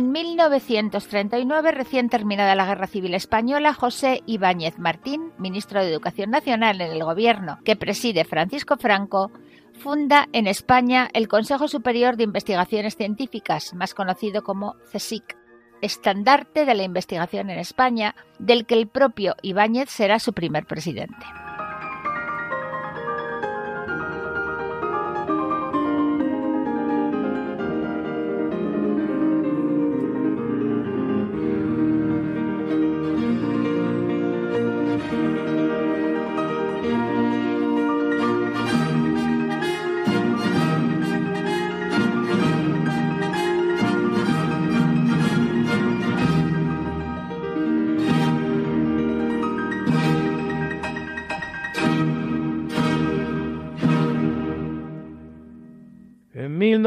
En 0.00 0.12
1939, 0.12 1.72
recién 1.72 2.08
terminada 2.08 2.54
la 2.54 2.64
Guerra 2.64 2.86
Civil 2.86 3.12
Española, 3.12 3.74
José 3.74 4.22
Ibáñez 4.24 4.78
Martín, 4.78 5.30
ministro 5.36 5.82
de 5.82 5.90
Educación 5.90 6.30
Nacional 6.30 6.80
en 6.80 6.90
el 6.90 7.04
gobierno 7.04 7.58
que 7.66 7.76
preside 7.76 8.24
Francisco 8.24 8.78
Franco, 8.78 9.30
funda 9.74 10.26
en 10.32 10.46
España 10.46 11.10
el 11.12 11.28
Consejo 11.28 11.68
Superior 11.68 12.16
de 12.16 12.24
Investigaciones 12.24 12.96
Científicas, 12.96 13.74
más 13.74 13.92
conocido 13.92 14.42
como 14.42 14.76
CSIC, 14.90 15.36
estandarte 15.82 16.64
de 16.64 16.74
la 16.74 16.84
investigación 16.84 17.50
en 17.50 17.58
España, 17.58 18.14
del 18.38 18.64
que 18.64 18.76
el 18.76 18.88
propio 18.88 19.34
Ibáñez 19.42 19.90
será 19.90 20.18
su 20.18 20.32
primer 20.32 20.64
presidente. 20.64 21.26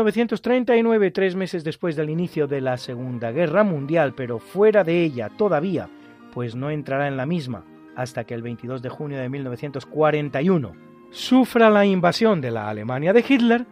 1939, 0.04 1.12
tres 1.12 1.36
meses 1.36 1.64
después 1.64 1.96
del 1.96 2.10
inicio 2.10 2.46
de 2.46 2.60
la 2.60 2.78
Segunda 2.78 3.32
Guerra 3.32 3.64
Mundial, 3.64 4.14
pero 4.14 4.40
fuera 4.40 4.84
de 4.84 5.02
ella 5.02 5.30
todavía, 5.30 5.88
pues 6.34 6.56
no 6.56 6.70
entrará 6.70 7.08
en 7.08 7.16
la 7.16 7.26
misma 7.26 7.64
hasta 7.96 8.26
que 8.26 8.34
el 8.34 8.42
22 8.42 8.82
de 8.82 8.90
junio 8.90 9.18
de 9.18 9.30
1941 9.30 10.76
sufra 11.10 11.70
la 11.70 11.86
invasión 11.86 12.42
de 12.42 12.52
la 12.52 12.70
Alemania 12.70 13.14
de 13.14 13.24
Hitler 13.28 13.66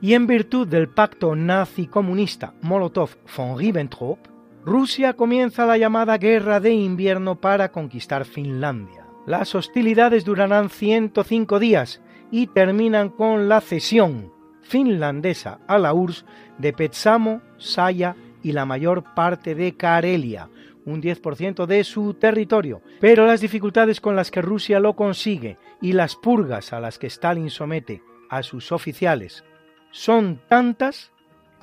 y 0.00 0.14
en 0.14 0.26
virtud 0.26 0.66
del 0.66 0.88
pacto 0.88 1.36
nazi-comunista 1.36 2.54
Molotov-von 2.62 3.56
Ribbentrop, 3.56 4.18
Rusia 4.64 5.12
comienza 5.12 5.66
la 5.66 5.78
llamada 5.78 6.18
Guerra 6.18 6.58
de 6.58 6.72
Invierno 6.72 7.40
para 7.40 7.70
conquistar 7.70 8.24
Finlandia. 8.24 9.06
Las 9.26 9.54
hostilidades 9.54 10.24
durarán 10.24 10.70
105 10.70 11.60
días 11.60 12.02
y 12.32 12.48
terminan 12.48 13.10
con 13.10 13.48
la 13.48 13.60
cesión 13.60 14.39
finlandesa 14.70 15.58
a 15.66 15.78
la 15.78 15.92
URSS 15.92 16.24
de 16.58 16.72
Petsamo, 16.72 17.42
Saya 17.58 18.14
y 18.40 18.52
la 18.52 18.64
mayor 18.64 19.02
parte 19.14 19.56
de 19.56 19.76
Karelia, 19.76 20.48
un 20.86 21.02
10% 21.02 21.66
de 21.66 21.82
su 21.82 22.14
territorio, 22.14 22.80
pero 23.00 23.26
las 23.26 23.40
dificultades 23.40 24.00
con 24.00 24.14
las 24.14 24.30
que 24.30 24.40
Rusia 24.40 24.78
lo 24.78 24.94
consigue 24.94 25.58
y 25.82 25.92
las 25.92 26.14
purgas 26.14 26.72
a 26.72 26.78
las 26.78 27.00
que 27.00 27.08
Stalin 27.08 27.50
somete 27.50 28.02
a 28.30 28.44
sus 28.44 28.70
oficiales 28.70 29.44
son 29.90 30.40
tantas 30.48 31.10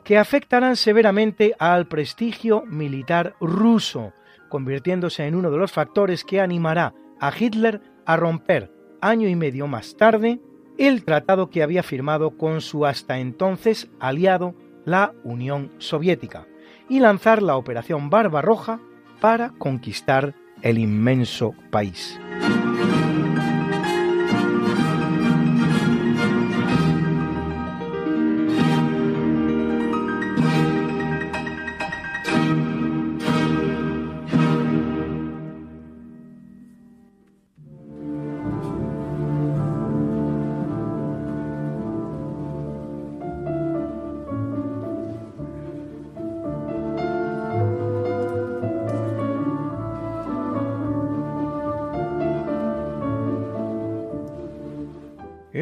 que 0.03 0.17
afectarán 0.17 0.75
severamente 0.75 1.55
al 1.59 1.87
prestigio 1.87 2.65
militar 2.65 3.35
ruso, 3.39 4.11
convirtiéndose 4.49 5.25
en 5.25 5.35
uno 5.35 5.49
de 5.49 5.57
los 5.57 5.71
factores 5.71 6.25
que 6.25 6.41
animará 6.41 6.93
a 7.21 7.31
Hitler 7.37 7.81
a 8.05 8.17
romper 8.17 8.69
año 9.01 9.29
y 9.29 9.35
medio 9.37 9.67
más 9.67 9.95
tarde 9.95 10.41
el 10.77 11.03
tratado 11.03 11.49
que 11.49 11.63
había 11.63 11.83
firmado 11.83 12.37
con 12.37 12.61
su 12.61 12.85
hasta 12.85 13.19
entonces 13.19 13.89
aliado, 13.99 14.55
la 14.85 15.13
Unión 15.23 15.71
Soviética, 15.79 16.47
y 16.89 16.99
lanzar 16.99 17.41
la 17.41 17.57
Operación 17.57 18.09
Barbarroja 18.09 18.79
para 19.19 19.49
conquistar 19.57 20.35
el 20.61 20.77
inmenso 20.77 21.53
país. 21.71 22.19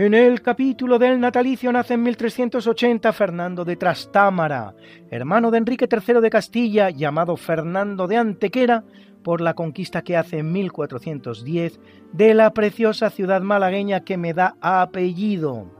En 0.06 0.14
el 0.14 0.44
capítulo 0.44 1.00
del 1.00 1.20
natalicio 1.20 1.72
nace 1.72 1.96
en 1.96 2.04
1380 2.04 3.12
Fernando 3.12 3.66
de 3.66 3.76
Trastámara, 3.76 4.76
hermano 5.10 5.50
de 5.50 5.58
Enrique 5.58 5.90
III 5.92 6.22
de 6.22 6.30
Castilla, 6.30 6.92
llamado 6.92 7.36
Fernando 7.38 8.06
de 8.06 8.18
Antequera, 8.18 8.84
por 9.24 9.42
la 9.42 9.56
conquista 9.56 10.04
que 10.04 10.16
hace 10.16 10.38
en 10.38 10.52
1410 10.52 11.80
de 12.14 12.36
la 12.36 12.54
preciosa 12.54 13.10
ciudad 13.10 13.42
malagueña 13.42 14.02
que 14.02 14.16
me 14.16 14.36
da 14.36 14.58
apellido. 14.62 15.72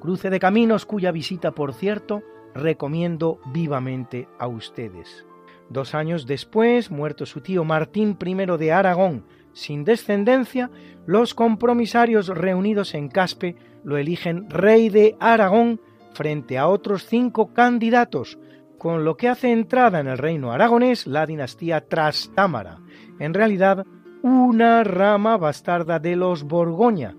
Cruce 0.00 0.30
de 0.30 0.40
caminos 0.40 0.86
cuya 0.86 1.12
visita, 1.12 1.50
por 1.50 1.74
cierto, 1.74 2.22
recomiendo 2.54 3.38
vivamente 3.52 4.28
a 4.38 4.46
ustedes. 4.46 5.26
Dos 5.68 5.94
años 5.94 6.26
después, 6.26 6.90
muerto 6.90 7.26
su 7.26 7.42
tío 7.42 7.64
Martín 7.64 8.16
I 8.18 8.34
de 8.56 8.72
Aragón, 8.72 9.26
sin 9.52 9.84
descendencia, 9.84 10.70
los 11.06 11.34
compromisarios 11.34 12.28
reunidos 12.28 12.94
en 12.94 13.08
Caspe 13.08 13.56
lo 13.84 13.96
eligen 13.96 14.50
rey 14.50 14.88
de 14.88 15.16
Aragón 15.20 15.80
frente 16.14 16.58
a 16.58 16.68
otros 16.68 17.06
cinco 17.06 17.52
candidatos, 17.52 18.38
con 18.78 19.04
lo 19.04 19.16
que 19.16 19.28
hace 19.28 19.52
entrada 19.52 20.00
en 20.00 20.08
el 20.08 20.18
reino 20.18 20.52
aragonés 20.52 21.06
la 21.06 21.26
dinastía 21.26 21.86
Trastámara, 21.86 22.80
en 23.18 23.34
realidad 23.34 23.84
una 24.22 24.84
rama 24.84 25.36
bastarda 25.36 25.98
de 25.98 26.16
los 26.16 26.44
Borgoña, 26.44 27.16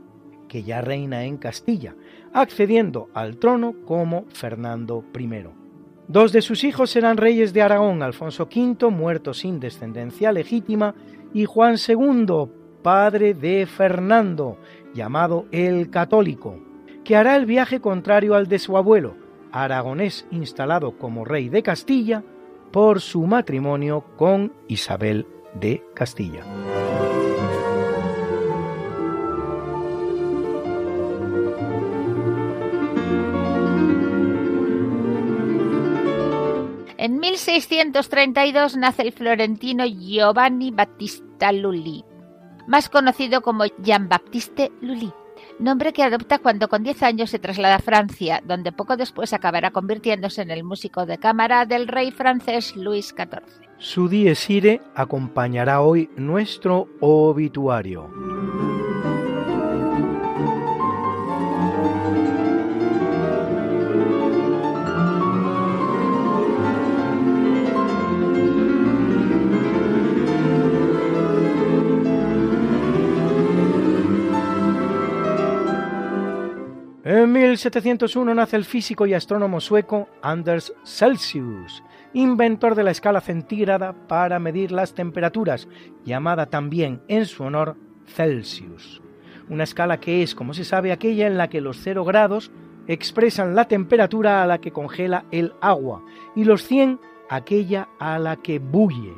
que 0.47 0.63
ya 0.63 0.81
reina 0.81 1.23
en 1.25 1.37
Castilla, 1.37 1.95
accediendo 2.33 3.09
al 3.13 3.37
trono 3.37 3.75
como 3.85 4.25
Fernando 4.29 5.03
I. 5.17 5.45
Dos 6.07 6.31
de 6.31 6.41
sus 6.41 6.63
hijos 6.63 6.91
serán 6.91 7.17
reyes 7.17 7.53
de 7.53 7.61
Aragón, 7.61 8.03
Alfonso 8.03 8.47
V, 8.53 8.89
muerto 8.91 9.33
sin 9.33 9.59
descendencia 9.59 10.31
legítima, 10.31 10.93
y 11.33 11.45
Juan 11.45 11.75
II, 11.75 12.25
padre 12.83 13.33
de 13.33 13.65
Fernando, 13.65 14.59
llamado 14.95 15.45
el 15.51 15.91
Católico, 15.91 16.57
que 17.03 17.15
hará 17.15 17.35
el 17.35 17.45
viaje 17.45 17.81
contrario 17.81 18.33
al 18.33 18.47
de 18.47 18.57
su 18.57 18.77
abuelo, 18.77 19.15
aragonés 19.51 20.25
instalado 20.31 20.97
como 20.97 21.25
rey 21.25 21.49
de 21.49 21.61
Castilla, 21.61 22.23
por 22.71 23.01
su 23.01 23.27
matrimonio 23.27 24.05
con 24.17 24.53
Isabel 24.67 25.27
de 25.53 25.83
Castilla. 25.93 26.43
En 36.97 37.19
1632 37.19 38.77
nace 38.77 39.03
el 39.03 39.11
florentino 39.11 39.85
Giovanni 39.85 40.71
Battista 40.71 41.51
Lully, 41.51 42.03
más 42.67 42.89
conocido 42.89 43.41
como 43.41 43.65
Jean 43.81 44.09
Baptiste 44.09 44.71
Lully, 44.81 45.13
nombre 45.59 45.93
que 45.93 46.03
adopta 46.03 46.39
cuando 46.39 46.67
con 46.67 46.83
10 46.83 47.03
años 47.03 47.29
se 47.29 47.39
traslada 47.39 47.75
a 47.75 47.79
Francia, 47.79 48.41
donde 48.45 48.71
poco 48.71 48.97
después 48.97 49.33
acabará 49.33 49.71
convirtiéndose 49.71 50.41
en 50.41 50.51
el 50.51 50.63
músico 50.63 51.05
de 51.05 51.17
cámara 51.17 51.65
del 51.65 51.87
rey 51.87 52.11
francés 52.11 52.75
Luis 52.75 53.13
XIV. 53.15 53.65
Su 53.77 54.07
dies 54.07 54.49
irae 54.49 54.81
acompañará 54.95 55.81
hoy 55.81 56.09
nuestro 56.15 56.87
obituario. 57.01 58.09
En 77.07 77.31
1701 77.31 78.33
nace 78.33 78.55
el 78.55 78.65
físico 78.65 79.05
y 79.05 79.13
astrónomo 79.13 79.61
sueco 79.61 80.09
Anders 80.23 80.73
Celsius, 80.83 81.83
inventor 82.13 82.73
de 82.73 82.81
la 82.81 82.89
escala 82.89 83.21
centígrada 83.21 83.93
para 83.93 84.39
medir 84.39 84.71
las 84.71 84.95
temperaturas, 84.95 85.67
llamada 86.03 86.47
también 86.47 87.03
en 87.07 87.27
su 87.27 87.43
honor 87.43 87.77
Celsius. 88.07 89.03
Una 89.49 89.65
escala 89.65 89.99
que 89.99 90.23
es, 90.23 90.33
como 90.33 90.55
se 90.55 90.65
sabe, 90.65 90.91
aquella 90.91 91.27
en 91.27 91.37
la 91.37 91.47
que 91.47 91.61
los 91.61 91.77
0 91.83 92.05
grados 92.05 92.49
expresan 92.87 93.53
la 93.53 93.67
temperatura 93.67 94.41
a 94.41 94.47
la 94.47 94.57
que 94.57 94.71
congela 94.71 95.25
el 95.29 95.53
agua 95.61 96.03
y 96.35 96.43
los 96.43 96.63
100 96.63 96.99
aquella 97.29 97.87
a 97.99 98.17
la 98.17 98.37
que 98.37 98.57
bulle. 98.57 99.13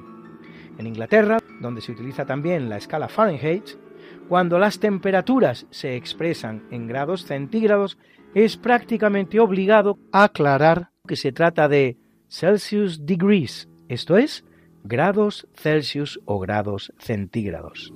En 0.78 0.88
Inglaterra, 0.88 1.38
donde 1.62 1.80
se 1.80 1.94
utiliza 1.94 2.26
también 2.26 2.68
la 2.68 2.76
escala 2.76 3.08
Fahrenheit, 3.08 3.78
cuando 4.28 4.60
las 4.60 4.80
temperaturas 4.80 5.66
se 5.70 5.96
expresan 5.96 6.64
en 6.72 6.88
grados 6.88 7.24
centígrados, 7.24 7.98
es 8.34 8.58
prácticamente 8.58 9.40
obligado 9.40 9.98
aclarar 10.12 10.92
que 11.08 11.16
se 11.16 11.32
trata 11.32 11.68
de 11.68 11.98
Celsius 12.28 13.06
degrees, 13.06 13.70
esto 13.88 14.18
es, 14.18 14.44
grados 14.84 15.48
Celsius 15.54 16.20
o 16.26 16.40
grados 16.40 16.94
centígrados. 16.98 17.94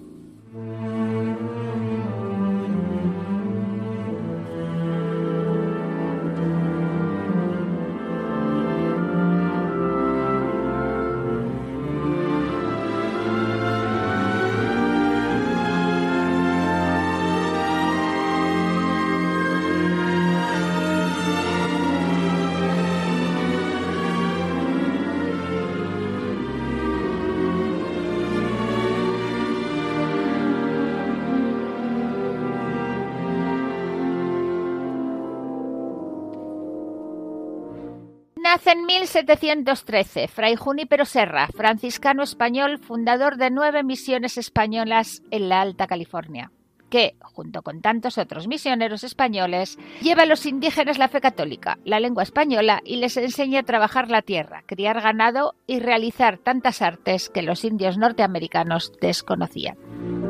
Nace 38.64 38.78
en 38.78 38.86
1713 38.86 40.28
Fray 40.28 40.56
Junípero 40.56 41.04
Serra, 41.06 41.48
franciscano 41.48 42.22
español, 42.22 42.78
fundador 42.78 43.38
de 43.38 43.50
nueve 43.50 43.82
misiones 43.82 44.38
españolas 44.38 45.24
en 45.32 45.50
la 45.50 45.62
Alta 45.62 45.88
California, 45.88 46.52
que, 46.92 47.16
junto 47.24 47.64
con 47.64 47.82
tantos 47.82 48.20
otros 48.20 48.48
misioneros 48.48 49.04
españoles, 49.04 49.80
lleva 50.04 50.24
a 50.24 50.26
los 50.28 50.46
indígenas 50.46 51.00
la 51.00 51.08
fe 51.08 51.22
católica, 51.22 51.80
la 51.86 52.00
lengua 52.00 52.22
española 52.22 52.82
y 52.86 52.98
les 52.98 53.18
enseña 53.18 53.62
a 53.62 53.64
trabajar 53.64 54.12
la 54.12 54.22
tierra, 54.22 54.64
criar 54.68 55.02
ganado 55.02 55.56
y 55.66 55.80
realizar 55.80 56.38
tantas 56.38 56.84
artes 56.84 57.30
que 57.30 57.42
los 57.42 57.66
indios 57.66 57.98
norteamericanos 57.98 58.92
desconocían. 59.02 60.21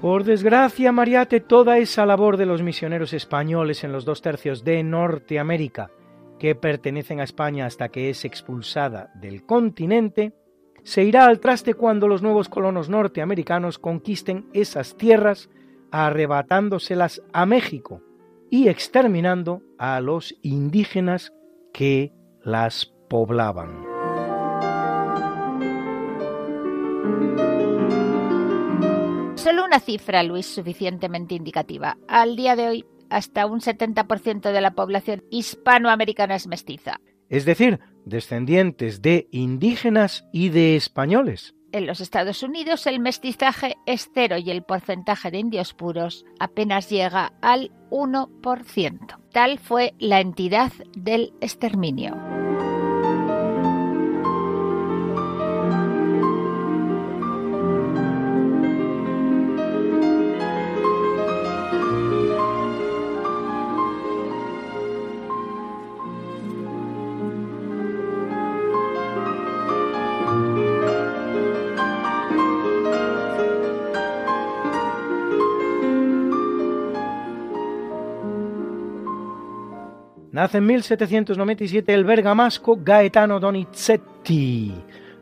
Por 0.00 0.24
desgracia, 0.24 0.92
Mariate, 0.92 1.40
toda 1.40 1.76
esa 1.76 2.06
labor 2.06 2.38
de 2.38 2.46
los 2.46 2.62
misioneros 2.62 3.12
españoles 3.12 3.84
en 3.84 3.92
los 3.92 4.06
dos 4.06 4.22
tercios 4.22 4.64
de 4.64 4.82
Norteamérica, 4.82 5.90
que 6.38 6.54
pertenecen 6.54 7.20
a 7.20 7.24
España 7.24 7.66
hasta 7.66 7.90
que 7.90 8.08
es 8.08 8.24
expulsada 8.24 9.12
del 9.14 9.44
continente, 9.44 10.32
se 10.84 11.04
irá 11.04 11.26
al 11.26 11.38
traste 11.38 11.74
cuando 11.74 12.08
los 12.08 12.22
nuevos 12.22 12.48
colonos 12.48 12.88
norteamericanos 12.88 13.78
conquisten 13.78 14.48
esas 14.54 14.96
tierras, 14.96 15.50
arrebatándoselas 15.90 17.20
a 17.34 17.44
México 17.44 18.00
y 18.48 18.68
exterminando 18.68 19.60
a 19.76 20.00
los 20.00 20.34
indígenas 20.40 21.34
que 21.74 22.14
las 22.42 22.86
poblaban. 23.10 23.89
Solo 29.50 29.64
una 29.64 29.80
cifra, 29.80 30.22
Luis, 30.22 30.46
suficientemente 30.46 31.34
indicativa. 31.34 31.98
Al 32.06 32.36
día 32.36 32.54
de 32.54 32.68
hoy, 32.68 32.84
hasta 33.08 33.46
un 33.46 33.58
70% 33.58 34.52
de 34.52 34.60
la 34.60 34.76
población 34.76 35.24
hispanoamericana 35.28 36.36
es 36.36 36.46
mestiza. 36.46 37.00
Es 37.28 37.44
decir, 37.46 37.80
descendientes 38.04 39.02
de 39.02 39.26
indígenas 39.32 40.24
y 40.32 40.50
de 40.50 40.76
españoles. 40.76 41.56
En 41.72 41.88
los 41.88 42.00
Estados 42.00 42.44
Unidos 42.44 42.86
el 42.86 43.00
mestizaje 43.00 43.76
es 43.86 44.08
cero 44.14 44.36
y 44.38 44.52
el 44.52 44.62
porcentaje 44.62 45.32
de 45.32 45.38
indios 45.38 45.74
puros 45.74 46.24
apenas 46.38 46.88
llega 46.88 47.32
al 47.42 47.72
1%. 47.90 49.18
Tal 49.32 49.58
fue 49.58 49.94
la 49.98 50.20
entidad 50.20 50.70
del 50.96 51.32
exterminio. 51.40 52.14
Nace 80.40 80.56
en 80.56 80.64
1797 80.64 81.92
el 81.92 82.04
bergamasco 82.04 82.78
Gaetano 82.82 83.38
Donizetti, 83.38 84.72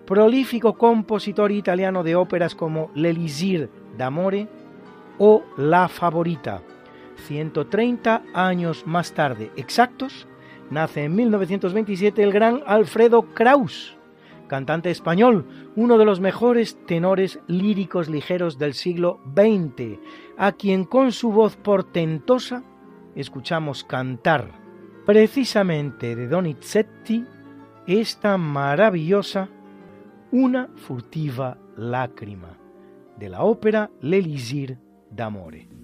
prolífico 0.06 0.78
compositor 0.78 1.50
italiano 1.50 2.04
de 2.04 2.14
óperas 2.14 2.54
como 2.54 2.92
L'Elisir 2.94 3.68
d'Amore 3.96 4.46
o 5.18 5.42
La 5.56 5.88
Favorita. 5.88 6.62
130 7.26 8.22
años 8.32 8.86
más 8.86 9.12
tarde, 9.12 9.50
exactos, 9.56 10.28
nace 10.70 11.02
en 11.02 11.16
1927 11.16 12.22
el 12.22 12.30
gran 12.30 12.62
Alfredo 12.64 13.22
Kraus, 13.34 13.96
cantante 14.46 14.92
español, 14.92 15.48
uno 15.74 15.98
de 15.98 16.04
los 16.04 16.20
mejores 16.20 16.78
tenores 16.86 17.40
líricos 17.48 18.08
ligeros 18.08 18.56
del 18.56 18.72
siglo 18.72 19.18
XX, 19.34 19.98
a 20.36 20.52
quien 20.52 20.84
con 20.84 21.10
su 21.10 21.32
voz 21.32 21.56
portentosa 21.56 22.62
escuchamos 23.16 23.82
cantar 23.82 24.67
precisamente 25.08 26.14
de 26.14 26.28
Donizetti 26.28 27.24
esta 27.86 28.36
maravillosa 28.36 29.48
Una 30.32 30.68
furtiva 30.76 31.56
lágrima 31.78 32.58
de 33.16 33.30
la 33.30 33.42
ópera 33.42 33.90
L'Elisir 34.02 34.76
d'Amore. 35.10 35.77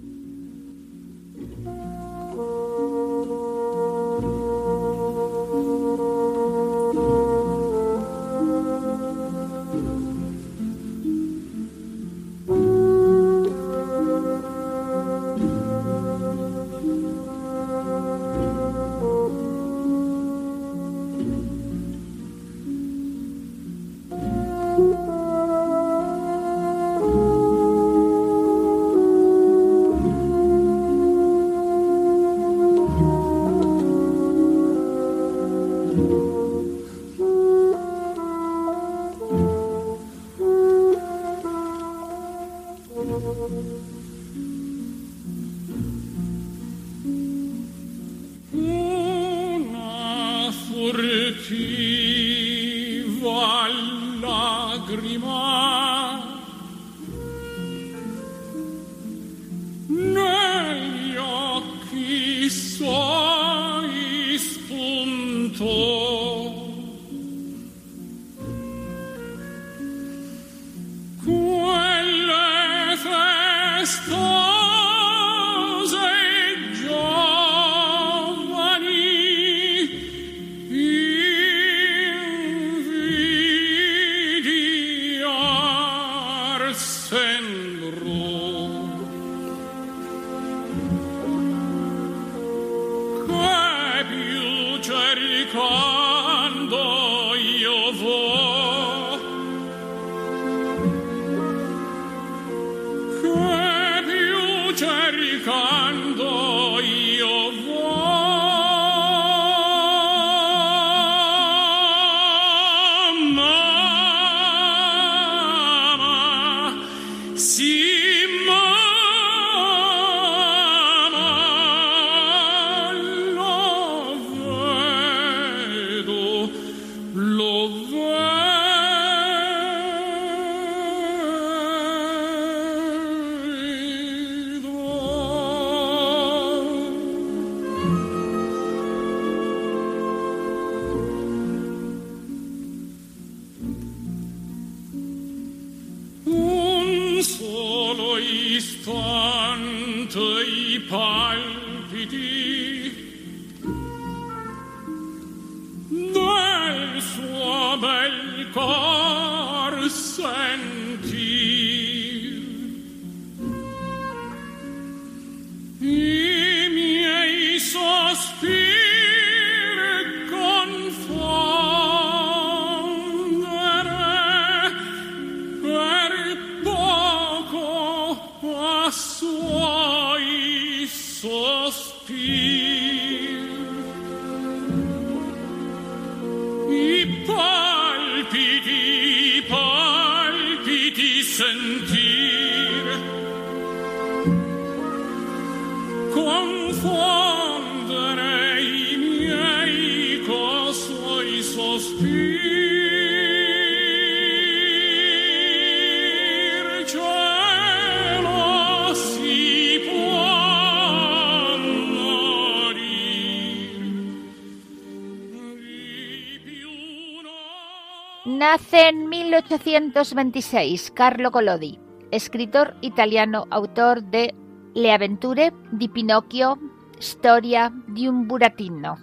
Nace 218.54 218.88
en 218.88 219.08
1826 219.08 220.92
Carlo 220.92 221.32
Collodi, 221.32 221.80
escritor 222.12 222.76
italiano, 222.82 223.48
autor 223.50 224.04
de 224.04 224.32
Le 224.74 224.92
avventure 224.92 225.52
di 225.72 225.88
Pinocchio, 225.88 226.56
Storia 227.00 227.72
di 227.88 228.06
un 228.06 228.28
burattino, 228.28 228.96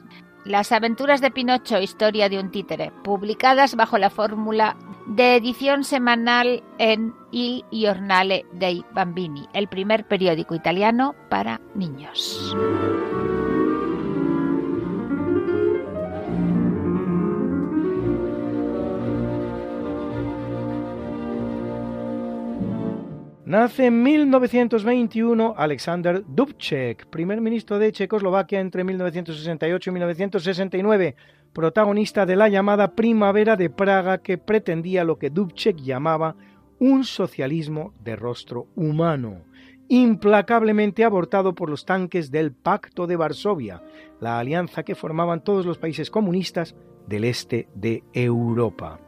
Las 0.45 0.71
aventuras 0.71 1.19
de 1.19 1.32
Pinocho, 1.32 1.82
Historia 1.82 2.30
de 2.30 2.39
un 2.39 2.49
títere, 2.49 2.93
publicadas 3.03 3.76
bajo 3.76 3.97
la 3.97 4.09
fórmula 4.09 4.78
de 5.05 5.36
edición 5.36 5.84
semanal 5.84 6.63
en 6.78 7.13
Il 7.32 7.65
Giornale 7.71 8.45
dei 8.53 8.86
Bambini, 8.93 9.49
el 9.51 9.67
primer 9.67 10.07
periódico 10.07 10.55
italiano 10.55 11.13
para 11.30 11.59
niños. 11.76 12.55
Nace 23.52 23.88
en 23.88 24.02
1921 24.02 25.56
Alexander 25.58 26.24
Dubček, 26.26 27.06
primer 27.08 27.41
ministro 27.41 27.80
de 27.80 27.91
Checoslovaquia 27.91 28.62
entre 28.62 28.86
1968 28.86 29.89
y 29.89 29.93
1969, 29.93 31.16
protagonista 31.52 32.26
de 32.26 32.38
la 32.38 32.47
llamada 32.47 32.95
Primavera 32.95 33.58
de 33.58 33.70
Praga 33.70 34.20
que 34.20 34.38
pretendía 34.38 35.04
lo 35.04 35.20
que 35.20 35.30
Dubček 35.30 35.76
llamaba 35.82 36.38
un 36.80 37.04
socialismo 37.04 37.93
de 37.99 38.16
rostro 38.16 38.68
humano, 38.78 39.43
implacablemente 39.89 41.04
abortado 41.04 41.54
por 41.54 41.70
los 41.70 41.84
tanques 41.84 42.32
del 42.32 42.54
Pacto 42.54 43.06
de 43.06 43.18
Varsovia, 43.18 43.84
la 44.22 44.39
alianza 44.39 44.84
que 44.84 44.95
formaban 44.95 45.43
todos 45.43 45.66
los 45.66 45.78
países 45.78 46.10
comunistas 46.10 46.74
del 47.06 47.26
este 47.26 47.68
de 47.76 48.02
Europa. 48.14 49.02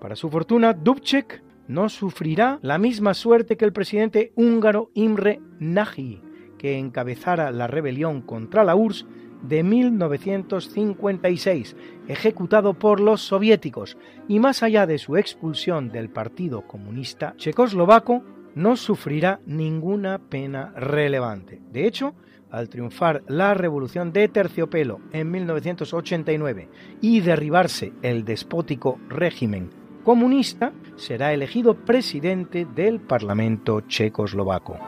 Para 0.00 0.16
su 0.16 0.30
fortuna, 0.30 0.72
Dubček 0.72 1.43
no 1.68 1.88
sufrirá 1.88 2.58
la 2.62 2.78
misma 2.78 3.14
suerte 3.14 3.56
que 3.56 3.64
el 3.64 3.72
presidente 3.72 4.32
húngaro 4.36 4.90
Imre 4.94 5.40
Nagy, 5.58 6.20
que 6.58 6.78
encabezara 6.78 7.50
la 7.50 7.66
rebelión 7.66 8.22
contra 8.22 8.62
la 8.64 8.76
URSS 8.76 9.06
de 9.42 9.62
1956, 9.62 11.76
ejecutado 12.08 12.74
por 12.74 13.00
los 13.00 13.22
soviéticos, 13.22 13.96
y 14.28 14.40
más 14.40 14.62
allá 14.62 14.86
de 14.86 14.98
su 14.98 15.16
expulsión 15.16 15.90
del 15.90 16.08
Partido 16.08 16.66
Comunista 16.66 17.34
Checoslovaco, 17.36 18.22
no 18.54 18.76
sufrirá 18.76 19.40
ninguna 19.46 20.18
pena 20.18 20.72
relevante. 20.76 21.60
De 21.70 21.86
hecho, 21.86 22.14
al 22.50 22.68
triunfar 22.68 23.24
la 23.26 23.52
revolución 23.52 24.12
de 24.12 24.28
Terciopelo 24.28 25.00
en 25.12 25.30
1989 25.30 26.68
y 27.00 27.20
derribarse 27.20 27.92
el 28.02 28.24
despótico 28.24 29.00
régimen 29.08 29.83
comunista, 30.04 30.72
será 30.96 31.32
elegido 31.32 31.74
presidente 31.74 32.66
del 32.66 33.00
Parlamento 33.00 33.80
checoslovaco. 33.80 34.78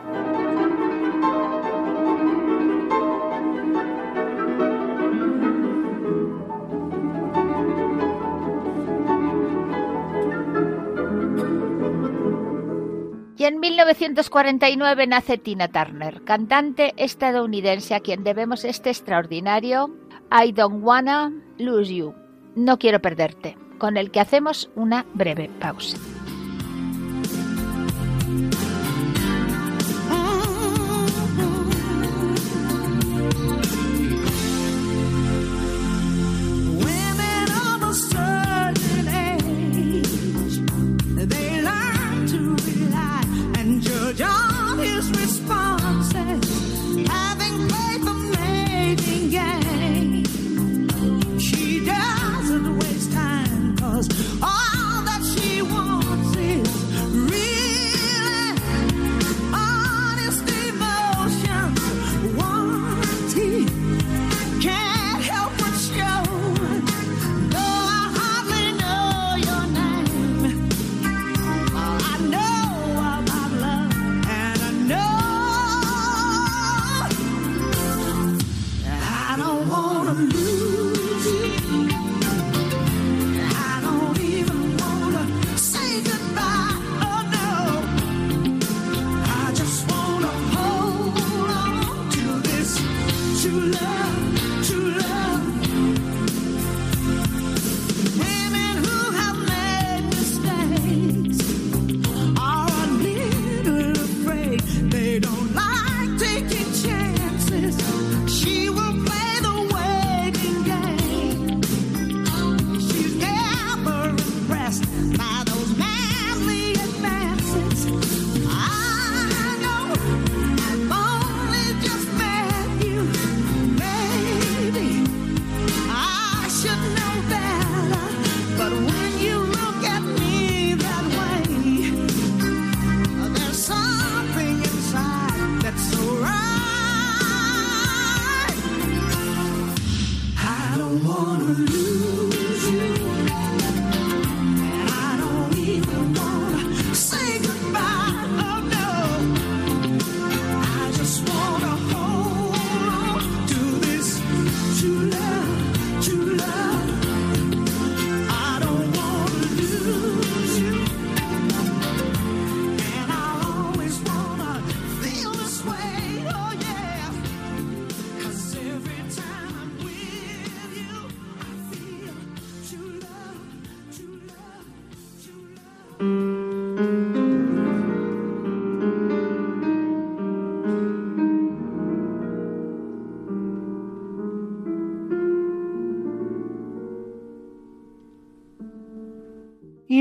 Y 13.39 13.43
en 13.43 13.59
1949 13.59 15.07
nace 15.07 15.37
Tina 15.37 15.67
Turner, 15.67 16.23
cantante 16.23 16.93
estadounidense 16.97 17.93
a 17.95 17.99
quien 17.99 18.23
debemos 18.23 18.63
este 18.65 18.89
extraordinario 18.89 19.91
I 20.31 20.51
Don't 20.53 20.83
Wanna 20.83 21.33
Lose 21.57 21.93
You. 21.93 22.15
No 22.55 22.79
quiero 22.79 22.99
perderte 22.99 23.66
con 23.77 23.97
el 23.97 24.11
que 24.11 24.19
hacemos 24.19 24.69
una 24.75 25.05
breve 25.13 25.49
pausa. 25.59 25.97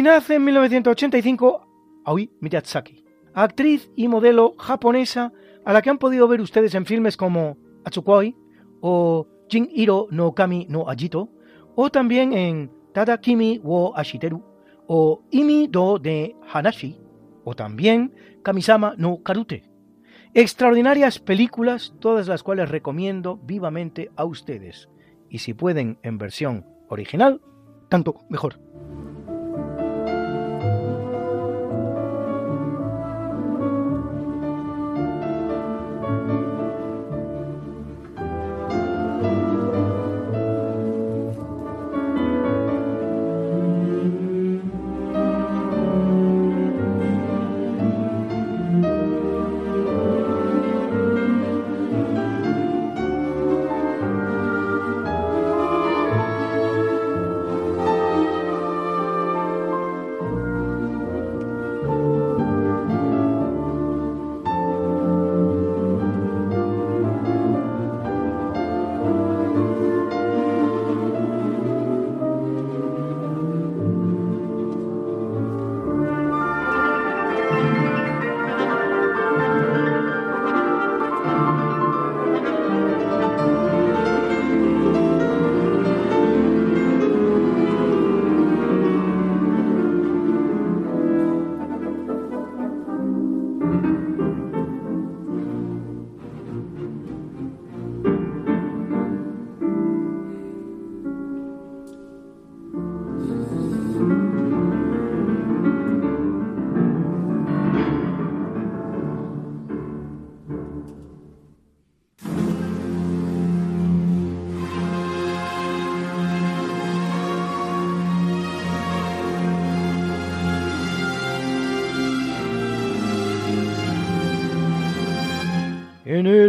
Nace 0.06 0.36
en 0.36 0.44
1985 0.44 2.02
Aoi 2.04 2.30
Miyazaki, 2.40 3.04
actriz 3.34 3.90
y 3.96 4.08
modelo 4.08 4.54
japonesa 4.58 5.32
a 5.64 5.72
la 5.72 5.82
que 5.82 5.90
han 5.90 5.98
podido 5.98 6.28
ver 6.28 6.40
ustedes 6.40 6.74
en 6.74 6.86
filmes 6.86 7.16
como 7.16 7.56
Atsukoi 7.84 8.36
o 8.80 9.26
Jin 9.48 9.68
Iro 9.72 10.06
no 10.10 10.34
Kami 10.34 10.66
no 10.68 10.88
Ajito, 10.88 11.28
o 11.74 11.90
también 11.90 12.32
en 12.32 12.70
Tada 12.92 13.20
Kimi 13.20 13.58
wo 13.62 13.96
Ashiteru 13.96 14.42
o 14.86 15.22
Imi 15.30 15.66
do 15.66 15.98
de 15.98 16.36
Hanashi, 16.52 17.00
o 17.44 17.54
también 17.54 18.14
Kamisama 18.42 18.94
no 18.96 19.22
Karute. 19.22 19.64
Extraordinarias 20.34 21.18
películas, 21.18 21.94
todas 21.98 22.28
las 22.28 22.42
cuales 22.42 22.68
recomiendo 22.68 23.38
vivamente 23.38 24.10
a 24.16 24.24
ustedes. 24.24 24.88
Y 25.28 25.38
si 25.38 25.54
pueden 25.54 25.98
en 26.02 26.18
versión 26.18 26.64
original, 26.88 27.40
tanto 27.88 28.20
mejor. 28.28 28.65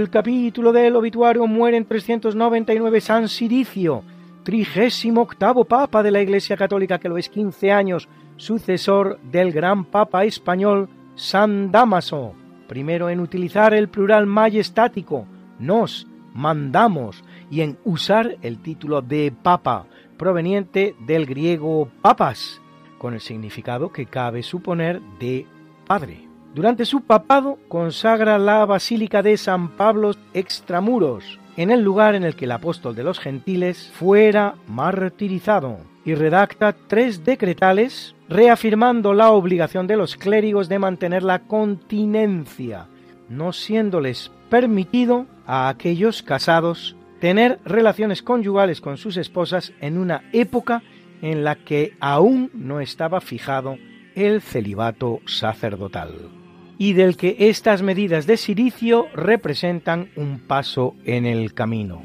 Capítulo 0.10 0.72
del 0.72 0.96
obituario 0.96 1.48
muere 1.48 1.78
en 1.78 1.86
399 1.86 3.02
San 3.02 3.30
Siricio, 3.30 4.04
trigésimo 4.44 5.22
octavo 5.22 5.66
papa 5.66 6.04
de 6.04 6.12
la 6.12 6.22
Iglesia 6.22 6.58
Católica, 6.58 7.00
que 7.00 7.10
lo 7.10 7.18
es 7.18 7.30
15 7.30 7.72
años, 7.72 8.08
sucesor 8.38 9.20
del 9.32 9.52
gran 9.52 9.86
papa 9.86 10.26
español 10.26 10.90
San 11.16 11.72
Damaso, 11.72 12.34
primero 12.68 13.10
en 13.10 13.20
utilizar 13.20 13.74
el 13.74 13.90
plural 13.90 14.26
majestático, 14.26 15.26
nos, 15.60 16.08
mandamos, 16.34 17.24
y 17.50 17.62
en 17.62 17.78
usar 17.84 18.38
el 18.42 18.60
título 18.62 19.02
de 19.02 19.34
papa, 19.42 19.86
proveniente 20.18 20.96
del 21.00 21.26
griego 21.26 21.90
papas, 22.02 22.62
con 22.98 23.14
el 23.14 23.22
significado 23.22 23.92
que 23.92 24.06
cabe 24.06 24.44
suponer 24.44 25.02
de 25.20 25.46
padre 25.86 26.27
Durante 26.58 26.86
su 26.86 27.02
papado 27.02 27.60
consagra 27.68 28.40
la 28.40 28.66
Basílica 28.66 29.22
de 29.22 29.38
San 29.38 29.78
Pablo 29.78 30.16
extramuros, 30.34 31.40
en 31.56 31.70
el 31.70 31.84
lugar 31.84 32.16
en 32.16 32.24
el 32.24 32.36
que 32.36 32.46
el 32.46 32.52
apóstol 32.52 32.96
de 32.96 33.04
los 33.04 33.20
gentiles 33.20 33.92
fuera 33.94 34.56
martirizado, 34.68 35.78
y 36.04 36.16
redacta 36.16 36.76
tres 36.88 37.24
decretales 37.24 38.16
reafirmando 38.28 39.14
la 39.14 39.30
obligación 39.34 39.86
de 39.86 39.98
los 39.98 40.16
clérigos 40.16 40.68
de 40.68 40.80
mantener 40.80 41.22
la 41.22 41.44
continencia, 41.44 42.88
no 43.30 43.54
siéndoles 43.54 44.32
permitido 44.50 45.28
a 45.46 45.70
aquellos 45.70 46.24
casados 46.24 46.96
tener 47.20 47.60
relaciones 47.66 48.24
conyugales 48.24 48.82
con 48.82 48.98
sus 48.98 49.18
esposas 49.18 49.74
en 49.80 50.00
una 50.00 50.24
época 50.34 50.82
en 51.22 51.44
la 51.44 51.54
que 51.54 51.94
aún 52.00 52.50
no 52.56 52.80
estaba 52.80 53.22
fijado 53.22 53.78
el 54.16 54.42
celibato 54.42 55.20
sacerdotal, 55.28 56.32
y 56.78 56.94
del 56.94 57.18
que 57.18 57.36
estas 57.40 57.82
medidas 57.82 58.28
de 58.28 58.38
silicio 58.38 59.08
representan 59.14 60.10
un 60.16 60.40
paso 60.40 60.96
en 61.06 61.26
el 61.26 61.54
camino. 61.54 62.04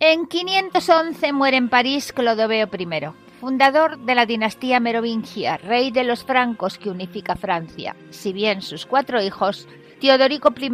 En 0.00 0.26
511 0.26 1.32
muere 1.32 1.56
en 1.56 1.68
París 1.68 2.12
Clodoveo 2.12 2.68
I, 2.78 3.23
fundador 3.44 3.98
de 3.98 4.14
la 4.14 4.24
dinastía 4.24 4.80
merovingia, 4.80 5.58
rey 5.58 5.90
de 5.90 6.02
los 6.02 6.24
francos 6.24 6.78
que 6.78 6.88
unifica 6.88 7.36
Francia. 7.36 7.94
Si 8.08 8.32
bien 8.32 8.62
sus 8.62 8.86
cuatro 8.86 9.20
hijos, 9.20 9.68
Teodorico 10.00 10.54
I, 10.58 10.70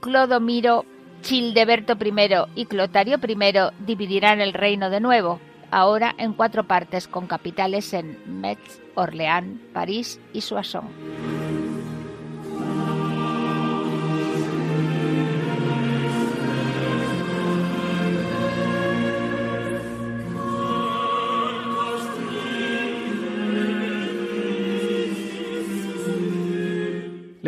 Clodomiro, 0.00 0.86
Childeberto 1.20 1.98
I 2.02 2.14
y 2.54 2.64
Clotario 2.64 3.18
I, 3.18 3.84
dividirán 3.84 4.40
el 4.40 4.54
reino 4.54 4.88
de 4.88 5.00
nuevo, 5.00 5.38
ahora 5.70 6.14
en 6.16 6.32
cuatro 6.32 6.64
partes 6.64 7.08
con 7.08 7.26
capitales 7.26 7.92
en 7.92 8.18
Metz, 8.40 8.80
Orleans, 8.94 9.60
París 9.74 10.18
y 10.32 10.40
Soissons. 10.40 10.88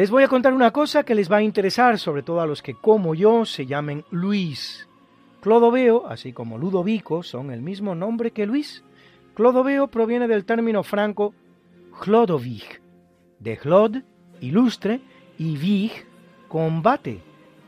Les 0.07 0.12
voy 0.12 0.22
a 0.22 0.28
contar 0.28 0.54
una 0.54 0.70
cosa 0.70 1.02
que 1.02 1.16
les 1.16 1.28
va 1.28 1.38
a 1.38 1.42
interesar, 1.42 1.98
sobre 1.98 2.22
todo 2.22 2.40
a 2.40 2.46
los 2.46 2.62
que, 2.62 2.74
como 2.74 3.16
yo, 3.16 3.44
se 3.44 3.66
llamen 3.66 4.04
Luis. 4.12 4.88
Clodoveo, 5.40 6.07
así 6.07 6.32
como 6.32 6.59
Ludovico, 6.59 7.24
son 7.24 7.50
el 7.50 7.61
mismo 7.61 7.96
nombre 7.96 8.30
que 8.30 8.46
Luis. 8.46 8.84
Clodoveo 9.34 9.88
proviene 9.88 10.28
del 10.28 10.44
término 10.44 10.84
franco 10.84 11.34
Chlodovig, 12.00 12.80
de 13.40 13.57
Chlod, 13.57 13.96
ilustre, 14.40 15.00
y 15.38 15.57
Vig, 15.57 15.90
combate, 16.46 17.20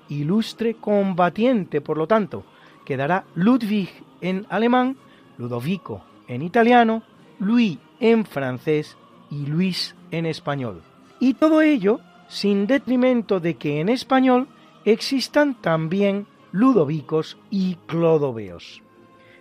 ilustre 0.09 0.74
combatiente, 0.74 1.80
por 1.80 1.99
lo 1.99 2.07
tanto, 2.07 2.45
quedará 2.84 3.24
Ludwig 3.34 3.91
en 4.20 4.47
alemán, 4.49 4.97
Ludovico 5.39 6.05
en 6.28 6.43
italiano, 6.43 7.03
Louis 7.41 7.80
en 7.99 8.24
francés 8.24 8.97
y 9.28 9.47
Luis 9.47 9.97
en 10.12 10.24
español. 10.24 10.82
Y 11.18 11.34
todo 11.34 11.62
ello 11.62 11.99
sin 12.29 12.66
detrimento 12.66 13.41
de 13.41 13.57
que 13.57 13.81
en 13.81 13.89
español 13.89 14.49
existan 14.85 15.55
también 15.61 16.26
ludovicos 16.53 17.39
y 17.51 17.76
clodoveos. 17.87 18.83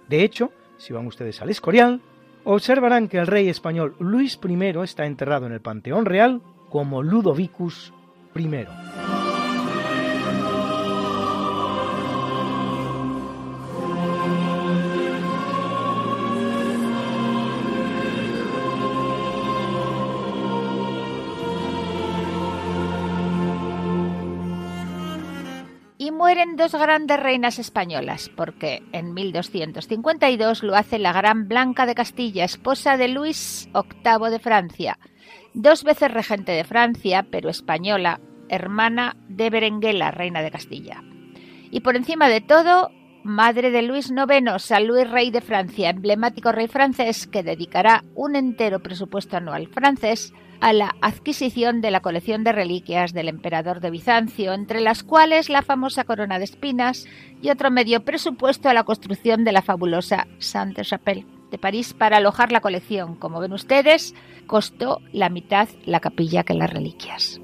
De 0.07 0.23
hecho, 0.23 0.51
si 0.77 0.93
van 0.93 1.07
ustedes 1.07 1.41
al 1.41 1.49
Escorial, 1.49 2.01
observarán 2.43 3.07
que 3.07 3.17
el 3.17 3.27
rey 3.27 3.49
español 3.49 3.95
Luis 3.99 4.39
I 4.43 4.83
está 4.83 5.05
enterrado 5.05 5.45
en 5.45 5.53
el 5.53 5.61
Panteón 5.61 6.05
Real 6.05 6.41
como 6.69 7.03
Ludovicus 7.03 7.93
I. 8.35 9.16
mueren 26.37 26.55
dos 26.55 26.73
grandes 26.73 27.19
reinas 27.19 27.57
españolas, 27.57 28.29
porque 28.29 28.83
en 28.91 29.15
1252 29.15 30.61
lo 30.61 30.75
hace 30.75 30.99
la 30.99 31.11
Gran 31.11 31.47
Blanca 31.47 31.87
de 31.87 31.95
Castilla, 31.95 32.45
esposa 32.45 32.95
de 32.95 33.07
Luis 33.07 33.67
VIII 33.73 34.29
de 34.29 34.37
Francia, 34.37 34.99
dos 35.55 35.83
veces 35.83 36.11
regente 36.11 36.51
de 36.51 36.63
Francia, 36.63 37.25
pero 37.31 37.49
española, 37.49 38.19
hermana 38.49 39.15
de 39.27 39.49
Berenguela, 39.49 40.11
reina 40.11 40.43
de 40.43 40.51
Castilla. 40.51 41.01
Y 41.71 41.79
por 41.79 41.95
encima 41.95 42.29
de 42.29 42.41
todo, 42.41 42.91
madre 43.23 43.71
de 43.71 43.81
Luis 43.81 44.11
IX, 44.11 44.61
San 44.61 44.85
Luis 44.85 45.09
Rey 45.09 45.31
de 45.31 45.41
Francia, 45.41 45.89
emblemático 45.89 46.51
rey 46.51 46.67
francés 46.67 47.25
que 47.25 47.41
dedicará 47.41 48.03
un 48.13 48.35
entero 48.35 48.83
presupuesto 48.83 49.37
anual 49.37 49.69
francés 49.69 50.31
a 50.59 50.73
la 50.73 50.95
adquisición 51.01 51.81
de 51.81 51.91
la 51.91 52.01
colección 52.01 52.43
de 52.43 52.51
reliquias 52.51 53.13
del 53.13 53.29
emperador 53.29 53.79
de 53.79 53.91
Bizancio, 53.91 54.53
entre 54.53 54.81
las 54.81 55.03
cuales 55.03 55.49
la 55.49 55.61
famosa 55.61 56.03
corona 56.03 56.39
de 56.39 56.45
espinas 56.45 57.05
y 57.41 57.49
otro 57.49 57.71
medio 57.71 58.03
presupuesto 58.03 58.69
a 58.69 58.73
la 58.73 58.83
construcción 58.83 59.43
de 59.43 59.51
la 59.51 59.61
fabulosa 59.61 60.27
Sainte-Chapelle 60.39 61.25
de 61.51 61.57
París 61.57 61.93
para 61.93 62.17
alojar 62.17 62.51
la 62.51 62.61
colección. 62.61 63.15
Como 63.15 63.39
ven 63.39 63.53
ustedes, 63.53 64.13
costó 64.47 65.01
la 65.11 65.29
mitad 65.29 65.69
la 65.85 65.99
capilla 65.99 66.43
que 66.43 66.53
las 66.53 66.71
reliquias. 66.71 67.39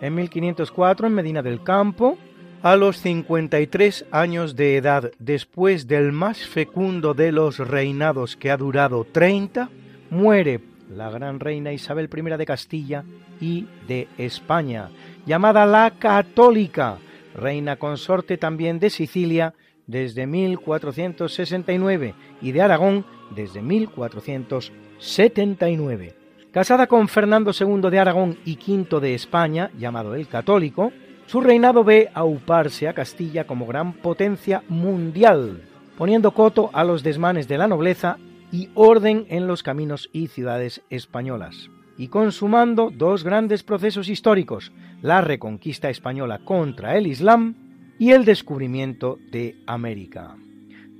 En 0.00 0.14
1504, 0.14 1.06
en 1.06 1.14
Medina 1.14 1.40
del 1.40 1.62
Campo, 1.62 2.18
a 2.64 2.74
los 2.76 2.96
53 2.96 4.06
años 4.10 4.56
de 4.56 4.76
edad, 4.78 5.12
después 5.18 5.86
del 5.86 6.12
más 6.12 6.46
fecundo 6.46 7.12
de 7.12 7.30
los 7.30 7.58
reinados 7.58 8.38
que 8.38 8.50
ha 8.50 8.56
durado 8.56 9.04
30, 9.04 9.68
muere 10.08 10.62
la 10.88 11.10
gran 11.10 11.40
reina 11.40 11.74
Isabel 11.74 12.08
I 12.10 12.22
de 12.38 12.46
Castilla 12.46 13.04
y 13.38 13.66
de 13.86 14.08
España, 14.16 14.88
llamada 15.26 15.66
la 15.66 15.90
Católica, 15.98 16.96
reina 17.34 17.76
consorte 17.76 18.38
también 18.38 18.80
de 18.80 18.88
Sicilia 18.88 19.52
desde 19.86 20.26
1469 20.26 22.14
y 22.40 22.52
de 22.52 22.62
Aragón 22.62 23.04
desde 23.36 23.60
1479. 23.60 26.16
Casada 26.50 26.86
con 26.86 27.08
Fernando 27.08 27.50
II 27.52 27.90
de 27.90 27.98
Aragón 27.98 28.38
y 28.46 28.56
V 28.56 29.00
de 29.00 29.14
España, 29.14 29.70
llamado 29.76 30.14
el 30.14 30.28
Católico, 30.28 30.92
su 31.26 31.40
reinado 31.40 31.84
ve 31.84 32.10
auparse 32.14 32.88
a 32.88 32.92
Castilla 32.92 33.46
como 33.46 33.66
gran 33.66 33.92
potencia 33.94 34.62
mundial, 34.68 35.62
poniendo 35.96 36.32
coto 36.32 36.70
a 36.72 36.84
los 36.84 37.02
desmanes 37.02 37.48
de 37.48 37.58
la 37.58 37.68
nobleza 37.68 38.18
y 38.52 38.68
orden 38.74 39.26
en 39.30 39.46
los 39.46 39.62
caminos 39.62 40.10
y 40.12 40.28
ciudades 40.28 40.82
españolas, 40.90 41.70
y 41.96 42.08
consumando 42.08 42.90
dos 42.90 43.24
grandes 43.24 43.62
procesos 43.62 44.08
históricos, 44.08 44.72
la 45.02 45.20
reconquista 45.20 45.90
española 45.90 46.40
contra 46.44 46.96
el 46.96 47.06
Islam 47.06 47.54
y 47.98 48.12
el 48.12 48.24
descubrimiento 48.24 49.18
de 49.30 49.56
América. 49.66 50.36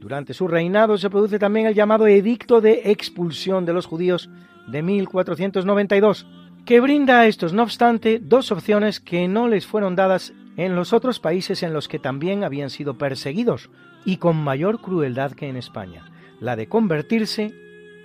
Durante 0.01 0.35
su 0.35 0.49
reinado 0.49 0.99
se 0.99 1.11
produce 1.11 1.39
también 1.39 1.67
el 1.67 1.75
llamado 1.75 2.07
Edicto 2.07 2.61
de 2.61 2.83
Expulsión 2.91 3.65
de 3.65 3.73
los 3.73 3.87
Judíos 3.87 4.29
de 4.67 4.83
1492, 4.83 6.27
que 6.65 6.81
brinda 6.81 7.21
a 7.21 7.27
estos, 7.27 7.53
no 7.53 7.63
obstante, 7.63 8.19
dos 8.23 8.51
opciones 8.51 9.01
que 9.01 9.29
no 9.29 9.49
les 9.49 9.67
fueron 9.67 9.97
dadas 9.97 10.33
en 10.57 10.75
los 10.77 10.93
otros 10.93 11.21
países 11.21 11.63
en 11.63 11.73
los 11.73 11.89
que 11.89 11.99
también 11.99 12.45
habían 12.45 12.71
sido 12.71 12.97
perseguidos 12.97 13.71
y 14.05 14.17
con 14.17 14.37
mayor 14.37 14.81
crueldad 14.81 15.33
que 15.33 15.49
en 15.49 15.57
España, 15.57 16.11
la 16.41 16.57
de 16.57 16.69
convertirse 16.69 17.53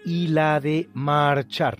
y 0.05 0.27
la 0.27 0.59
de 0.59 0.89
marchar. 0.93 1.77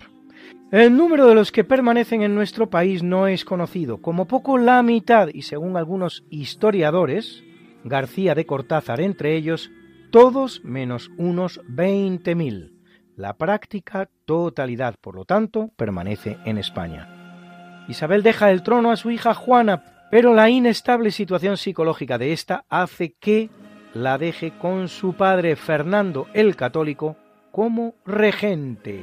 El 0.70 0.96
número 0.96 1.26
de 1.26 1.34
los 1.34 1.50
que 1.50 1.64
permanecen 1.64 2.22
en 2.22 2.34
nuestro 2.34 2.70
país 2.70 3.02
no 3.02 3.26
es 3.26 3.44
conocido, 3.44 3.98
como 3.98 4.26
poco 4.26 4.56
la 4.56 4.82
mitad, 4.82 5.28
y 5.32 5.42
según 5.42 5.76
algunos 5.76 6.24
historiadores, 6.30 7.42
García 7.82 8.34
de 8.34 8.46
Cortázar 8.46 9.00
entre 9.00 9.36
ellos, 9.36 9.70
todos 10.10 10.62
menos 10.64 11.10
unos 11.16 11.60
20.000. 11.68 12.79
La 13.16 13.36
práctica 13.36 14.08
totalidad, 14.24 14.94
por 15.00 15.14
lo 15.14 15.24
tanto, 15.24 15.70
permanece 15.76 16.38
en 16.44 16.58
España. 16.58 17.84
Isabel 17.88 18.22
deja 18.22 18.50
el 18.50 18.62
trono 18.62 18.90
a 18.90 18.96
su 18.96 19.10
hija 19.10 19.34
Juana, 19.34 20.08
pero 20.10 20.34
la 20.34 20.48
inestable 20.48 21.10
situación 21.10 21.56
psicológica 21.56 22.18
de 22.18 22.32
esta 22.32 22.64
hace 22.68 23.14
que 23.18 23.50
la 23.94 24.18
deje 24.18 24.52
con 24.58 24.88
su 24.88 25.14
padre 25.14 25.56
Fernando 25.56 26.28
el 26.32 26.56
Católico 26.56 27.16
como 27.50 27.94
regente. 28.04 29.02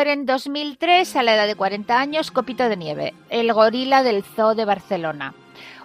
Muere 0.00 0.12
en 0.14 0.24
2003 0.24 1.14
a 1.16 1.22
la 1.22 1.34
edad 1.34 1.46
de 1.46 1.56
40 1.56 2.00
años 2.00 2.30
Copito 2.30 2.70
de 2.70 2.76
Nieve, 2.78 3.12
el 3.28 3.52
gorila 3.52 4.02
del 4.02 4.24
Zoo 4.24 4.54
de 4.54 4.64
Barcelona, 4.64 5.34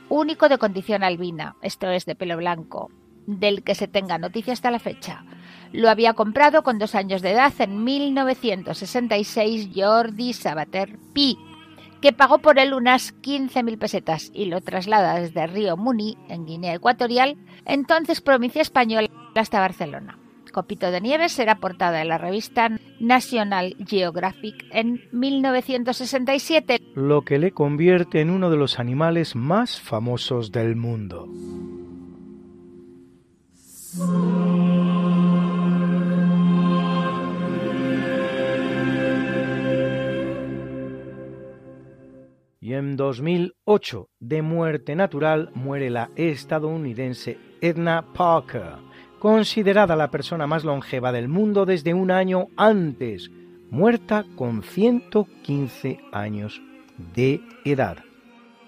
único 0.07 0.47
de 0.47 0.57
condición 0.57 1.03
albina, 1.03 1.57
esto 1.61 1.89
es 1.89 2.05
de 2.05 2.15
pelo 2.15 2.37
blanco, 2.37 2.89
del 3.27 3.61
que 3.61 3.75
se 3.75 3.89
tenga 3.89 4.17
noticia 4.17 4.53
hasta 4.53 4.71
la 4.71 4.79
fecha. 4.79 5.25
Lo 5.73 5.89
había 5.89 6.13
comprado 6.13 6.63
con 6.63 6.79
dos 6.79 6.95
años 6.95 7.21
de 7.21 7.31
edad 7.31 7.51
en 7.59 7.83
1966 7.83 9.71
Jordi 9.75 10.31
Sabater 10.31 10.97
Pi, 11.13 11.37
que 11.99 12.13
pagó 12.13 12.37
por 12.37 12.57
él 12.57 12.73
unas 12.73 13.13
15.000 13.21 13.77
pesetas 13.77 14.31
y 14.33 14.45
lo 14.45 14.61
traslada 14.61 15.19
desde 15.19 15.45
Río 15.45 15.75
Muni, 15.75 16.17
en 16.29 16.45
Guinea 16.45 16.73
Ecuatorial, 16.73 17.35
entonces 17.65 18.21
provincia 18.21 18.61
española, 18.61 19.09
hasta 19.35 19.59
Barcelona. 19.59 20.19
Copito 20.55 20.89
de 20.89 21.01
Nieves 21.01 21.33
será 21.33 21.55
portada 21.55 22.01
en 22.01 22.07
la 22.07 22.17
revista 22.17 22.69
National 23.01 23.75
Geographic 23.85 24.65
en 24.71 25.01
1967, 25.11 26.79
lo 26.95 27.23
que 27.23 27.39
le 27.39 27.51
convierte 27.51 28.21
en 28.21 28.29
uno 28.29 28.49
de 28.49 28.55
los 28.55 28.79
animales 28.79 29.35
más 29.35 29.81
famosos 29.81 30.53
del 30.53 30.77
mundo. 30.77 31.27
Y 42.61 42.73
en 42.75 42.95
2008, 42.95 44.07
de 44.21 44.41
muerte 44.41 44.95
natural, 44.95 45.51
muere 45.53 45.89
la 45.89 46.11
estadounidense 46.15 47.37
Edna 47.59 48.05
Parker 48.13 48.84
considerada 49.25 49.95
la 49.95 50.11
persona 50.11 50.45
más 50.45 50.63
longeva 50.63 51.11
del 51.11 51.27
mundo 51.27 51.65
desde 51.65 51.95
un 51.95 52.11
año 52.11 52.49
antes, 52.57 53.31
muerta 53.71 54.23
con 54.35 54.61
115 54.61 55.97
años 56.11 56.61
de 57.15 57.41
edad. 57.63 57.97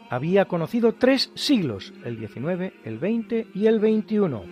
Había 0.09 0.45
conocido 0.45 0.93
tres 0.93 1.31
siglos, 1.35 1.93
el 2.03 2.17
19, 2.17 2.73
el 2.85 2.97
20 2.97 3.49
y 3.53 3.67
el 3.67 3.79
21. 3.79 4.45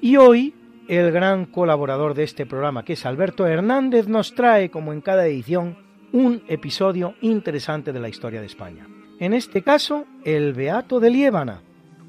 Y 0.00 0.16
hoy 0.16 0.54
el 0.88 1.12
gran 1.12 1.46
colaborador 1.46 2.14
de 2.14 2.24
este 2.24 2.46
programa, 2.46 2.84
que 2.84 2.94
es 2.94 3.06
Alberto 3.06 3.46
Hernández, 3.46 4.08
nos 4.08 4.34
trae, 4.34 4.70
como 4.70 4.92
en 4.92 5.00
cada 5.00 5.26
edición, 5.26 5.78
un 6.12 6.42
episodio 6.48 7.14
interesante 7.20 7.92
de 7.92 8.00
la 8.00 8.08
historia 8.08 8.40
de 8.40 8.46
España. 8.46 8.86
En 9.18 9.32
este 9.32 9.62
caso, 9.62 10.04
el 10.24 10.52
Beato 10.52 11.00
de 11.00 11.10
Liébana, 11.10 11.62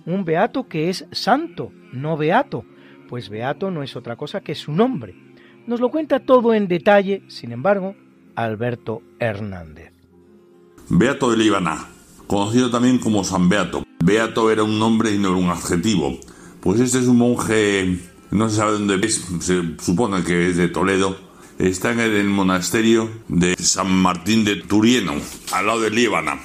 un 0.05 0.25
beato 0.25 0.67
que 0.67 0.89
es 0.89 1.05
santo, 1.11 1.71
no 1.91 2.17
beato, 2.17 2.65
pues 3.07 3.29
beato 3.29 3.71
no 3.71 3.83
es 3.83 3.95
otra 3.95 4.15
cosa 4.15 4.41
que 4.41 4.55
su 4.55 4.71
nombre. 4.71 5.15
Nos 5.65 5.79
lo 5.79 5.89
cuenta 5.89 6.19
todo 6.19 6.53
en 6.53 6.67
detalle, 6.67 7.23
sin 7.27 7.51
embargo, 7.51 7.95
Alberto 8.35 9.01
Hernández. 9.19 9.91
Beato 10.89 11.31
de 11.31 11.37
Líbana, 11.37 11.87
conocido 12.27 12.69
también 12.69 12.99
como 12.99 13.23
San 13.23 13.49
Beato. 13.49 13.83
Beato 14.03 14.51
era 14.51 14.63
un 14.63 14.77
nombre 14.77 15.11
y 15.11 15.17
no 15.17 15.29
era 15.29 15.37
un 15.37 15.49
adjetivo, 15.49 16.19
pues 16.59 16.79
este 16.79 16.99
es 16.99 17.07
un 17.07 17.17
monje 17.17 17.97
no 18.31 18.49
se 18.49 18.57
sabe 18.57 18.73
dónde 18.73 19.05
es, 19.05 19.25
se 19.39 19.61
supone 19.83 20.23
que 20.23 20.49
es 20.49 20.57
de 20.57 20.67
Toledo, 20.67 21.17
está 21.59 21.91
en 21.91 21.99
el 21.99 22.25
monasterio 22.25 23.09
de 23.27 23.55
San 23.55 23.91
Martín 23.91 24.43
de 24.43 24.57
Turieno, 24.57 25.13
al 25.51 25.67
lado 25.67 25.81
de 25.81 25.91
Líbana. 25.91 26.39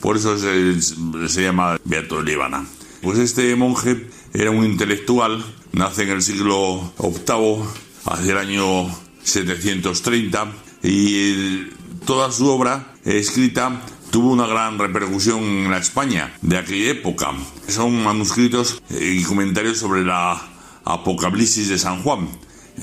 Por 0.00 0.16
eso 0.16 0.36
se, 0.38 0.80
se 0.82 1.42
llama 1.42 1.78
Beato 1.84 2.18
de 2.18 2.24
Líbana. 2.24 2.66
Pues 3.02 3.18
este 3.18 3.54
monje 3.56 4.08
era 4.32 4.50
un 4.50 4.64
intelectual, 4.64 5.44
nace 5.72 6.04
en 6.04 6.10
el 6.10 6.22
siglo 6.22 6.92
VIII, 6.98 7.64
hacia 8.04 8.32
el 8.32 8.38
año 8.38 8.86
730, 9.22 10.52
y 10.82 11.68
toda 12.04 12.32
su 12.32 12.48
obra 12.48 12.94
escrita 13.04 13.82
tuvo 14.10 14.30
una 14.32 14.46
gran 14.46 14.78
repercusión 14.78 15.42
en 15.42 15.70
la 15.70 15.78
España 15.78 16.34
de 16.42 16.58
aquella 16.58 16.90
época. 16.90 17.32
Son 17.66 18.02
manuscritos 18.04 18.82
y 18.90 19.22
comentarios 19.22 19.78
sobre 19.78 20.04
la 20.04 20.51
Apocalipsis 20.84 21.68
de 21.68 21.78
San 21.78 22.02
Juan. 22.02 22.28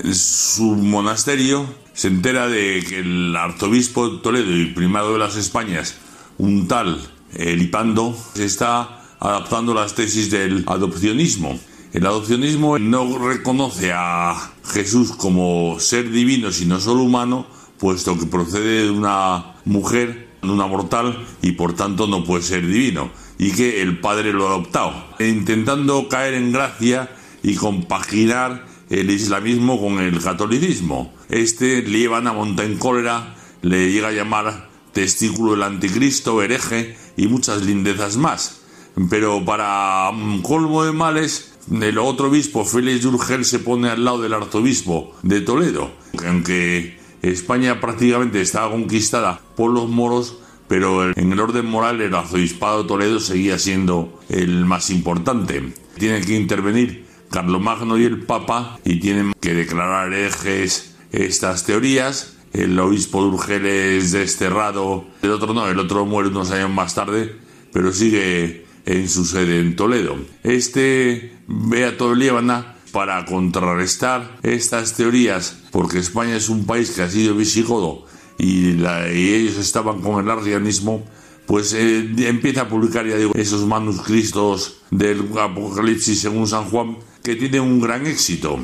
En 0.02 0.14
su 0.14 0.76
monasterio 0.76 1.66
se 1.92 2.08
entera 2.08 2.48
de 2.48 2.84
que 2.88 3.00
el 3.00 3.34
arzobispo 3.36 4.08
de 4.08 4.18
Toledo 4.18 4.56
y 4.56 4.66
primado 4.66 5.12
de 5.12 5.18
las 5.18 5.36
Españas, 5.36 5.96
un 6.38 6.68
tal 6.68 7.00
Elipando, 7.34 8.16
se 8.34 8.44
está 8.44 9.02
adaptando 9.20 9.74
las 9.74 9.94
tesis 9.94 10.30
del 10.30 10.64
adopcionismo. 10.66 11.58
El 11.92 12.06
adopcionismo 12.06 12.78
no 12.78 13.18
reconoce 13.18 13.92
a 13.92 14.52
Jesús 14.64 15.12
como 15.12 15.78
ser 15.78 16.10
divino, 16.10 16.50
sino 16.50 16.80
solo 16.80 17.02
humano, 17.02 17.46
puesto 17.78 18.18
que 18.18 18.26
procede 18.26 18.84
de 18.84 18.90
una 18.90 19.54
mujer, 19.64 20.28
una 20.42 20.66
mortal, 20.66 21.24
y 21.42 21.52
por 21.52 21.74
tanto 21.74 22.06
no 22.06 22.24
puede 22.24 22.42
ser 22.42 22.66
divino, 22.66 23.10
y 23.38 23.52
que 23.52 23.82
el 23.82 24.00
Padre 24.00 24.32
lo 24.32 24.48
ha 24.48 24.50
adoptado. 24.52 24.92
Intentando 25.18 26.08
caer 26.08 26.34
en 26.34 26.52
gracia, 26.52 27.10
y 27.42 27.54
compaginar 27.54 28.66
el 28.90 29.10
islamismo 29.10 29.80
con 29.80 30.00
el 30.00 30.22
catolicismo. 30.22 31.12
Este 31.28 31.82
Líbana 31.82 32.32
monta 32.32 32.64
en 32.64 32.76
cólera, 32.76 33.36
le 33.62 33.90
llega 33.92 34.08
a 34.08 34.12
llamar 34.12 34.68
testículo 34.92 35.52
del 35.52 35.62
anticristo, 35.62 36.42
hereje 36.42 36.96
y 37.16 37.28
muchas 37.28 37.62
lindezas 37.62 38.16
más. 38.16 38.62
Pero 39.08 39.44
para 39.44 40.10
colmo 40.42 40.84
de 40.84 40.92
males, 40.92 41.54
el 41.70 41.98
otro 41.98 42.28
obispo, 42.28 42.64
Félix 42.64 43.04
Urgel, 43.04 43.44
se 43.44 43.60
pone 43.60 43.88
al 43.88 44.04
lado 44.04 44.20
del 44.20 44.34
arzobispo 44.34 45.14
de 45.22 45.40
Toledo, 45.40 45.92
aunque 46.26 46.98
España 47.22 47.80
prácticamente 47.80 48.40
estaba 48.40 48.72
conquistada 48.72 49.40
por 49.56 49.70
los 49.70 49.88
moros, 49.88 50.38
pero 50.66 51.10
en 51.10 51.32
el 51.32 51.40
orden 51.40 51.66
moral 51.66 52.00
el 52.00 52.14
arzobispado 52.14 52.82
de 52.82 52.88
Toledo 52.88 53.20
seguía 53.20 53.58
siendo 53.58 54.20
el 54.28 54.64
más 54.64 54.90
importante. 54.90 55.72
Tiene 55.98 56.20
que 56.22 56.34
intervenir 56.34 57.09
Carlomagno 57.30 57.98
y 57.98 58.04
el 58.04 58.22
Papa 58.22 58.78
y 58.84 59.00
tienen 59.00 59.32
que 59.40 59.54
declarar 59.54 60.12
herejes 60.12 60.96
estas 61.12 61.64
teorías. 61.64 62.36
El 62.52 62.78
obispo 62.78 63.22
de 63.22 63.28
Urgel 63.28 63.66
es 63.66 64.12
desterrado, 64.12 65.04
el 65.22 65.30
otro 65.30 65.54
no, 65.54 65.68
el 65.68 65.78
otro 65.78 66.04
muere 66.04 66.30
unos 66.30 66.50
años 66.50 66.70
más 66.70 66.94
tarde, 66.96 67.36
pero 67.72 67.92
sigue 67.92 68.66
en 68.86 69.08
su 69.08 69.24
sede 69.24 69.60
en 69.60 69.76
Toledo. 69.76 70.16
Este 70.42 71.36
Beato 71.46 72.10
de 72.10 72.16
Líbana 72.16 72.74
para 72.92 73.24
contrarrestar 73.24 74.38
estas 74.42 74.94
teorías, 74.94 75.62
porque 75.70 75.98
España 75.98 76.36
es 76.36 76.48
un 76.48 76.66
país 76.66 76.90
que 76.90 77.02
ha 77.02 77.10
sido 77.10 77.36
visigodo 77.36 78.06
y, 78.38 78.84
ellos 78.84 79.56
estaban 79.58 80.00
con 80.00 80.24
el 80.24 80.30
arrianismo, 80.30 81.04
pues 81.46 81.72
eh, 81.72 82.08
empieza 82.18 82.62
a 82.62 82.68
publicar, 82.68 83.06
ya 83.06 83.16
digo, 83.16 83.32
esos 83.34 83.66
manuscritos 83.66 84.80
del 84.90 85.26
Apocalipsis 85.38 86.20
según 86.20 86.46
San 86.46 86.64
Juan, 86.64 86.96
que 87.22 87.36
tiene 87.36 87.60
un 87.60 87.80
gran 87.80 88.06
éxito. 88.06 88.58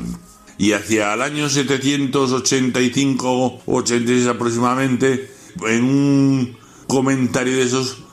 Y 0.57 0.73
hacia 0.73 1.13
el 1.13 1.21
año 1.21 1.45
785-86 1.47 4.27
aproximadamente, 4.27 5.31
en 5.67 5.83
un 5.83 6.57
comentario 6.87 7.57
de 7.57 7.63
esos, 7.63 8.03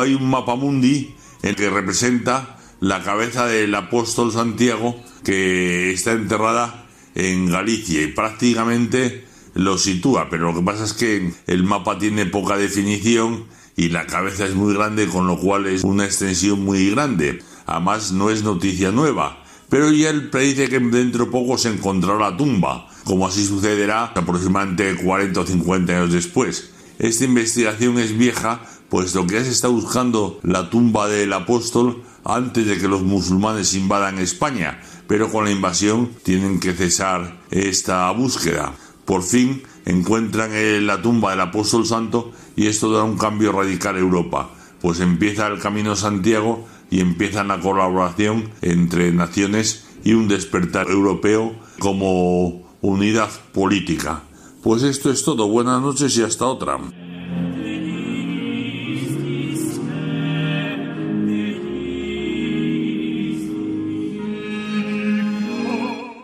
hay 0.00 0.14
un 0.14 0.28
mapa 0.28 0.56
mundi 0.56 1.14
en 1.42 1.54
que 1.54 1.70
representa 1.70 2.58
la 2.80 3.02
cabeza 3.02 3.46
del 3.46 3.74
apóstol 3.74 4.30
Santiago 4.32 4.94
que 5.24 5.92
está 5.92 6.12
enterrada 6.12 6.86
en 7.14 7.50
Galicia 7.50 8.02
y 8.02 8.08
prácticamente 8.08 9.24
lo 9.54 9.78
sitúa, 9.78 10.28
pero 10.30 10.52
lo 10.52 10.58
que 10.58 10.64
pasa 10.64 10.84
es 10.84 10.92
que 10.92 11.32
el 11.46 11.64
mapa 11.64 11.98
tiene 11.98 12.26
poca 12.26 12.56
definición 12.56 13.46
y 13.76 13.90
la 13.90 14.06
cabeza 14.06 14.46
es 14.46 14.54
muy 14.54 14.74
grande, 14.74 15.06
con 15.06 15.26
lo 15.26 15.38
cual 15.38 15.66
es 15.66 15.84
una 15.84 16.04
extensión 16.04 16.64
muy 16.64 16.90
grande. 16.90 17.42
Además, 17.66 18.12
no 18.12 18.30
es 18.30 18.42
noticia 18.42 18.90
nueva 18.90 19.44
pero 19.70 19.90
ya 19.92 20.10
él 20.10 20.28
predice 20.28 20.68
que 20.68 20.80
dentro 20.80 21.26
de 21.26 21.30
poco 21.30 21.56
se 21.56 21.70
encontrará 21.70 22.18
la 22.18 22.36
tumba, 22.36 22.88
como 23.04 23.26
así 23.26 23.46
sucederá 23.46 24.06
aproximadamente 24.06 24.96
40 24.96 25.40
o 25.40 25.46
50 25.46 25.92
años 25.92 26.12
después. 26.12 26.72
Esta 26.98 27.24
investigación 27.24 27.98
es 27.98 28.18
vieja, 28.18 28.60
puesto 28.90 29.26
que 29.26 29.36
ya 29.36 29.44
se 29.44 29.50
está 29.50 29.68
buscando 29.68 30.40
la 30.42 30.68
tumba 30.68 31.08
del 31.08 31.32
apóstol 31.32 32.02
antes 32.24 32.66
de 32.66 32.78
que 32.78 32.88
los 32.88 33.02
musulmanes 33.02 33.72
invadan 33.74 34.18
España, 34.18 34.80
pero 35.06 35.30
con 35.30 35.44
la 35.44 35.52
invasión 35.52 36.10
tienen 36.24 36.60
que 36.60 36.72
cesar 36.72 37.40
esta 37.50 38.10
búsqueda. 38.10 38.74
Por 39.04 39.22
fin 39.22 39.62
encuentran 39.86 40.50
la 40.86 41.00
tumba 41.00 41.30
del 41.30 41.40
apóstol 41.40 41.86
santo 41.86 42.32
y 42.56 42.66
esto 42.66 42.90
da 42.90 43.04
un 43.04 43.16
cambio 43.16 43.52
radical 43.52 43.96
a 43.96 44.00
Europa, 44.00 44.50
pues 44.80 45.00
empieza 45.00 45.46
el 45.46 45.60
camino 45.60 45.94
Santiago 45.94 46.66
y 46.90 47.00
empieza 47.00 47.44
la 47.44 47.60
colaboración 47.60 48.50
entre 48.62 49.12
naciones 49.12 49.86
y 50.04 50.14
un 50.14 50.28
despertar 50.28 50.88
europeo 50.90 51.54
como 51.78 52.62
unidad 52.80 53.30
política. 53.52 54.22
Pues 54.62 54.82
esto 54.82 55.10
es 55.10 55.24
todo. 55.24 55.48
Buenas 55.48 55.80
noches 55.80 56.16
y 56.18 56.22
hasta 56.22 56.46
otra. 56.46 56.78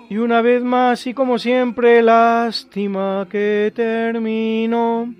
Y 0.08 0.18
una 0.18 0.42
vez 0.42 0.62
más 0.62 1.06
y 1.06 1.14
como 1.14 1.38
siempre, 1.38 2.02
lástima 2.02 3.26
que 3.30 3.72
termino. 3.74 5.14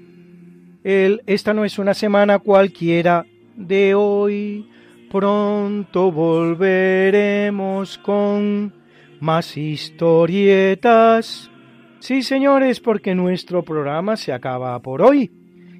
El, 0.84 1.22
esta 1.26 1.52
no 1.54 1.64
es 1.64 1.78
una 1.78 1.94
semana 1.94 2.38
cualquiera 2.38 3.26
de 3.56 3.94
hoy. 3.94 4.68
Pronto 5.10 6.10
volveremos 6.12 7.98
con 7.98 8.72
más 9.20 9.56
historietas 9.56 11.50
Sí, 12.06 12.22
señores, 12.22 12.78
porque 12.78 13.16
nuestro 13.16 13.64
programa 13.64 14.16
se 14.16 14.32
acaba 14.32 14.78
por 14.80 15.02
hoy 15.02 15.28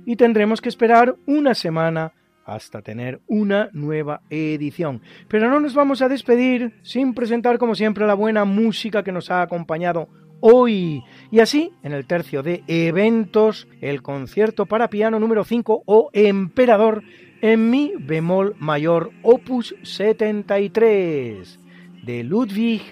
y 0.04 0.16
tendremos 0.16 0.60
que 0.60 0.68
esperar 0.68 1.14
una 1.24 1.54
semana 1.54 2.14
hasta 2.44 2.82
tener 2.82 3.20
una 3.28 3.70
nueva 3.72 4.22
edición. 4.28 5.02
Pero 5.28 5.48
no 5.48 5.60
nos 5.60 5.74
vamos 5.74 6.02
a 6.02 6.08
despedir 6.08 6.80
sin 6.82 7.14
presentar 7.14 7.58
como 7.58 7.76
siempre 7.76 8.08
la 8.08 8.14
buena 8.14 8.44
música 8.44 9.04
que 9.04 9.12
nos 9.12 9.30
ha 9.30 9.40
acompañado 9.40 10.08
hoy. 10.40 11.04
Y 11.30 11.38
así, 11.38 11.70
en 11.84 11.92
el 11.92 12.06
tercio 12.06 12.42
de 12.42 12.64
eventos, 12.66 13.68
el 13.80 14.02
concierto 14.02 14.66
para 14.66 14.90
piano 14.90 15.20
número 15.20 15.44
5 15.44 15.82
o 15.86 16.10
Emperador 16.12 17.04
en 17.40 17.70
mi 17.70 17.92
bemol 17.98 18.54
mayor 18.58 19.12
opus 19.22 19.74
73 19.82 21.58
de 22.04 22.24
Ludwig 22.24 22.82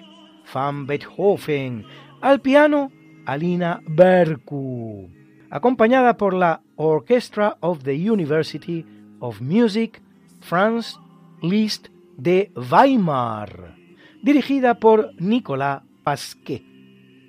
van 0.52 0.86
Beethoven. 0.86 1.84
Al 2.20 2.40
piano 2.40 2.90
Alina 3.26 3.80
Berku, 3.86 5.08
acompañada 5.50 6.16
por 6.16 6.34
la 6.34 6.60
Orchestra 6.76 7.56
of 7.60 7.82
the 7.84 7.94
University 8.10 8.84
of 9.20 9.40
Music 9.40 10.02
Franz 10.40 10.98
Liszt 11.42 11.88
de 12.16 12.50
Weimar, 12.70 13.76
dirigida 14.22 14.74
por 14.74 15.12
Nicolas 15.18 15.82
Pasquet. 16.02 16.62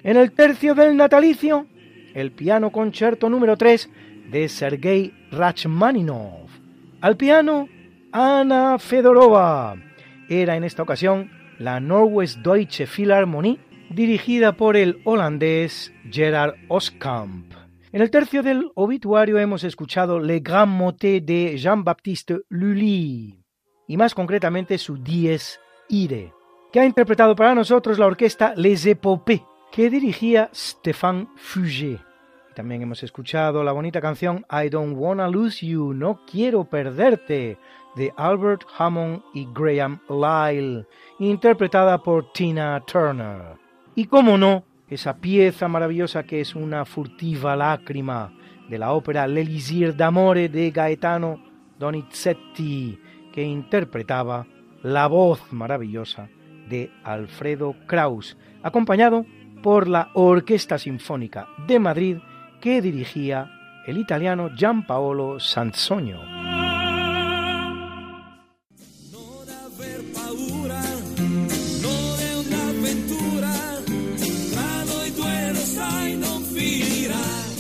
En 0.03 0.17
el 0.17 0.31
tercio 0.33 0.75
del 0.75 0.95
natalicio, 0.95 1.67
el 2.13 2.31
piano 2.31 2.71
concierto 2.71 3.29
número 3.29 3.57
3 3.57 3.89
de 4.31 4.49
Sergei 4.49 5.13
Rachmaninov. 5.31 6.44
Al 7.05 7.17
piano, 7.17 7.69
Ana 8.11 8.79
Fedorova. 8.79 9.75
Era 10.27 10.55
en 10.55 10.63
esta 10.63 10.81
ocasión 10.81 11.29
la 11.59 11.79
Norwest 11.79 12.39
Deutsche 12.39 12.87
Philharmonie 12.87 13.59
dirigida 13.91 14.53
por 14.53 14.75
el 14.75 15.03
holandés 15.03 15.93
Gerard 16.09 16.55
Oskamp. 16.67 17.53
En 17.91 18.01
el 18.01 18.09
tercio 18.09 18.41
del 18.41 18.71
obituario 18.73 19.37
hemos 19.37 19.63
escuchado 19.63 20.19
Le 20.19 20.39
Grand 20.39 20.71
Motet 20.71 21.23
de 21.23 21.55
Jean-Baptiste 21.59 22.39
Lully 22.49 23.39
y 23.87 23.97
más 23.97 24.15
concretamente 24.15 24.79
su 24.79 24.97
Dies 24.97 25.59
Ire, 25.89 26.33
que 26.73 26.79
ha 26.79 26.85
interpretado 26.85 27.35
para 27.35 27.53
nosotros 27.53 27.99
la 27.99 28.07
orquesta 28.07 28.55
Les 28.55 28.83
Epopées 28.83 29.43
que 29.71 29.91
dirigía 29.91 30.49
Stéphane 30.51 31.27
Fuget. 31.35 32.04
También 32.55 32.81
hemos 32.81 33.03
escuchado 33.03 33.65
la 33.65 33.73
bonita 33.73 33.99
canción 33.99 34.45
I 34.49 34.69
Don't 34.69 34.95
Wanna 34.97 35.27
Lose 35.27 35.65
You, 35.67 35.93
No 35.93 36.21
Quiero 36.25 36.63
Perderte, 36.63 37.57
de 37.97 38.13
Albert 38.15 38.63
Hammond 38.77 39.23
y 39.33 39.45
Graham 39.53 39.99
Lyle, 40.07 40.85
interpretada 41.19 41.97
por 42.01 42.31
Tina 42.31 42.81
Turner. 42.87 43.57
Y 43.93 44.05
cómo 44.05 44.37
no, 44.37 44.63
esa 44.87 45.17
pieza 45.17 45.67
maravillosa 45.67 46.23
que 46.23 46.39
es 46.39 46.55
una 46.55 46.85
furtiva 46.85 47.57
lágrima 47.57 48.31
de 48.69 48.79
la 48.79 48.93
ópera 48.93 49.27
L'Elisir 49.27 49.93
d'Amore 49.93 50.47
de 50.47 50.71
Gaetano 50.71 51.43
Donizetti, 51.77 52.97
que 53.33 53.43
interpretaba 53.43 54.47
la 54.81 55.07
voz 55.07 55.51
maravillosa 55.51 56.29
de 56.69 56.89
Alfredo 57.03 57.75
Kraus, 57.85 58.37
acompañado 58.63 59.25
por 59.61 59.89
la 59.89 60.09
Orquesta 60.13 60.77
Sinfónica 60.77 61.49
de 61.67 61.79
Madrid 61.79 62.17
que 62.61 62.81
dirigía 62.81 63.51
el 63.85 63.97
italiano 63.97 64.49
Gianpaolo 64.55 65.39
Sansogno. 65.39 66.35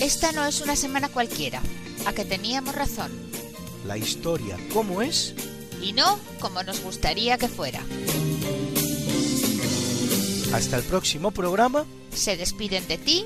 Esta 0.01 0.31
no 0.31 0.45
es 0.45 0.61
una 0.61 0.75
semana 0.75 1.09
cualquiera, 1.09 1.61
a 2.05 2.13
que 2.13 2.25
teníamos 2.25 2.75
razón. 2.75 3.11
La 3.87 3.97
historia, 3.97 4.57
¿cómo 4.71 5.01
es? 5.01 5.33
Y 5.81 5.93
no 5.93 6.19
como 6.39 6.63
nos 6.63 6.81
gustaría 6.81 7.37
que 7.37 7.47
fuera. 7.47 7.81
Hasta 10.53 10.77
el 10.77 10.83
próximo 10.83 11.31
programa. 11.31 11.85
Se 12.13 12.37
despiden 12.37 12.87
de 12.87 12.97
ti, 12.97 13.25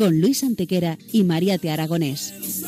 con 0.00 0.18
Luis 0.18 0.44
Antequera 0.44 0.96
y 1.12 1.24
María 1.24 1.58
Te 1.58 1.68
Aragonés. 1.70 2.59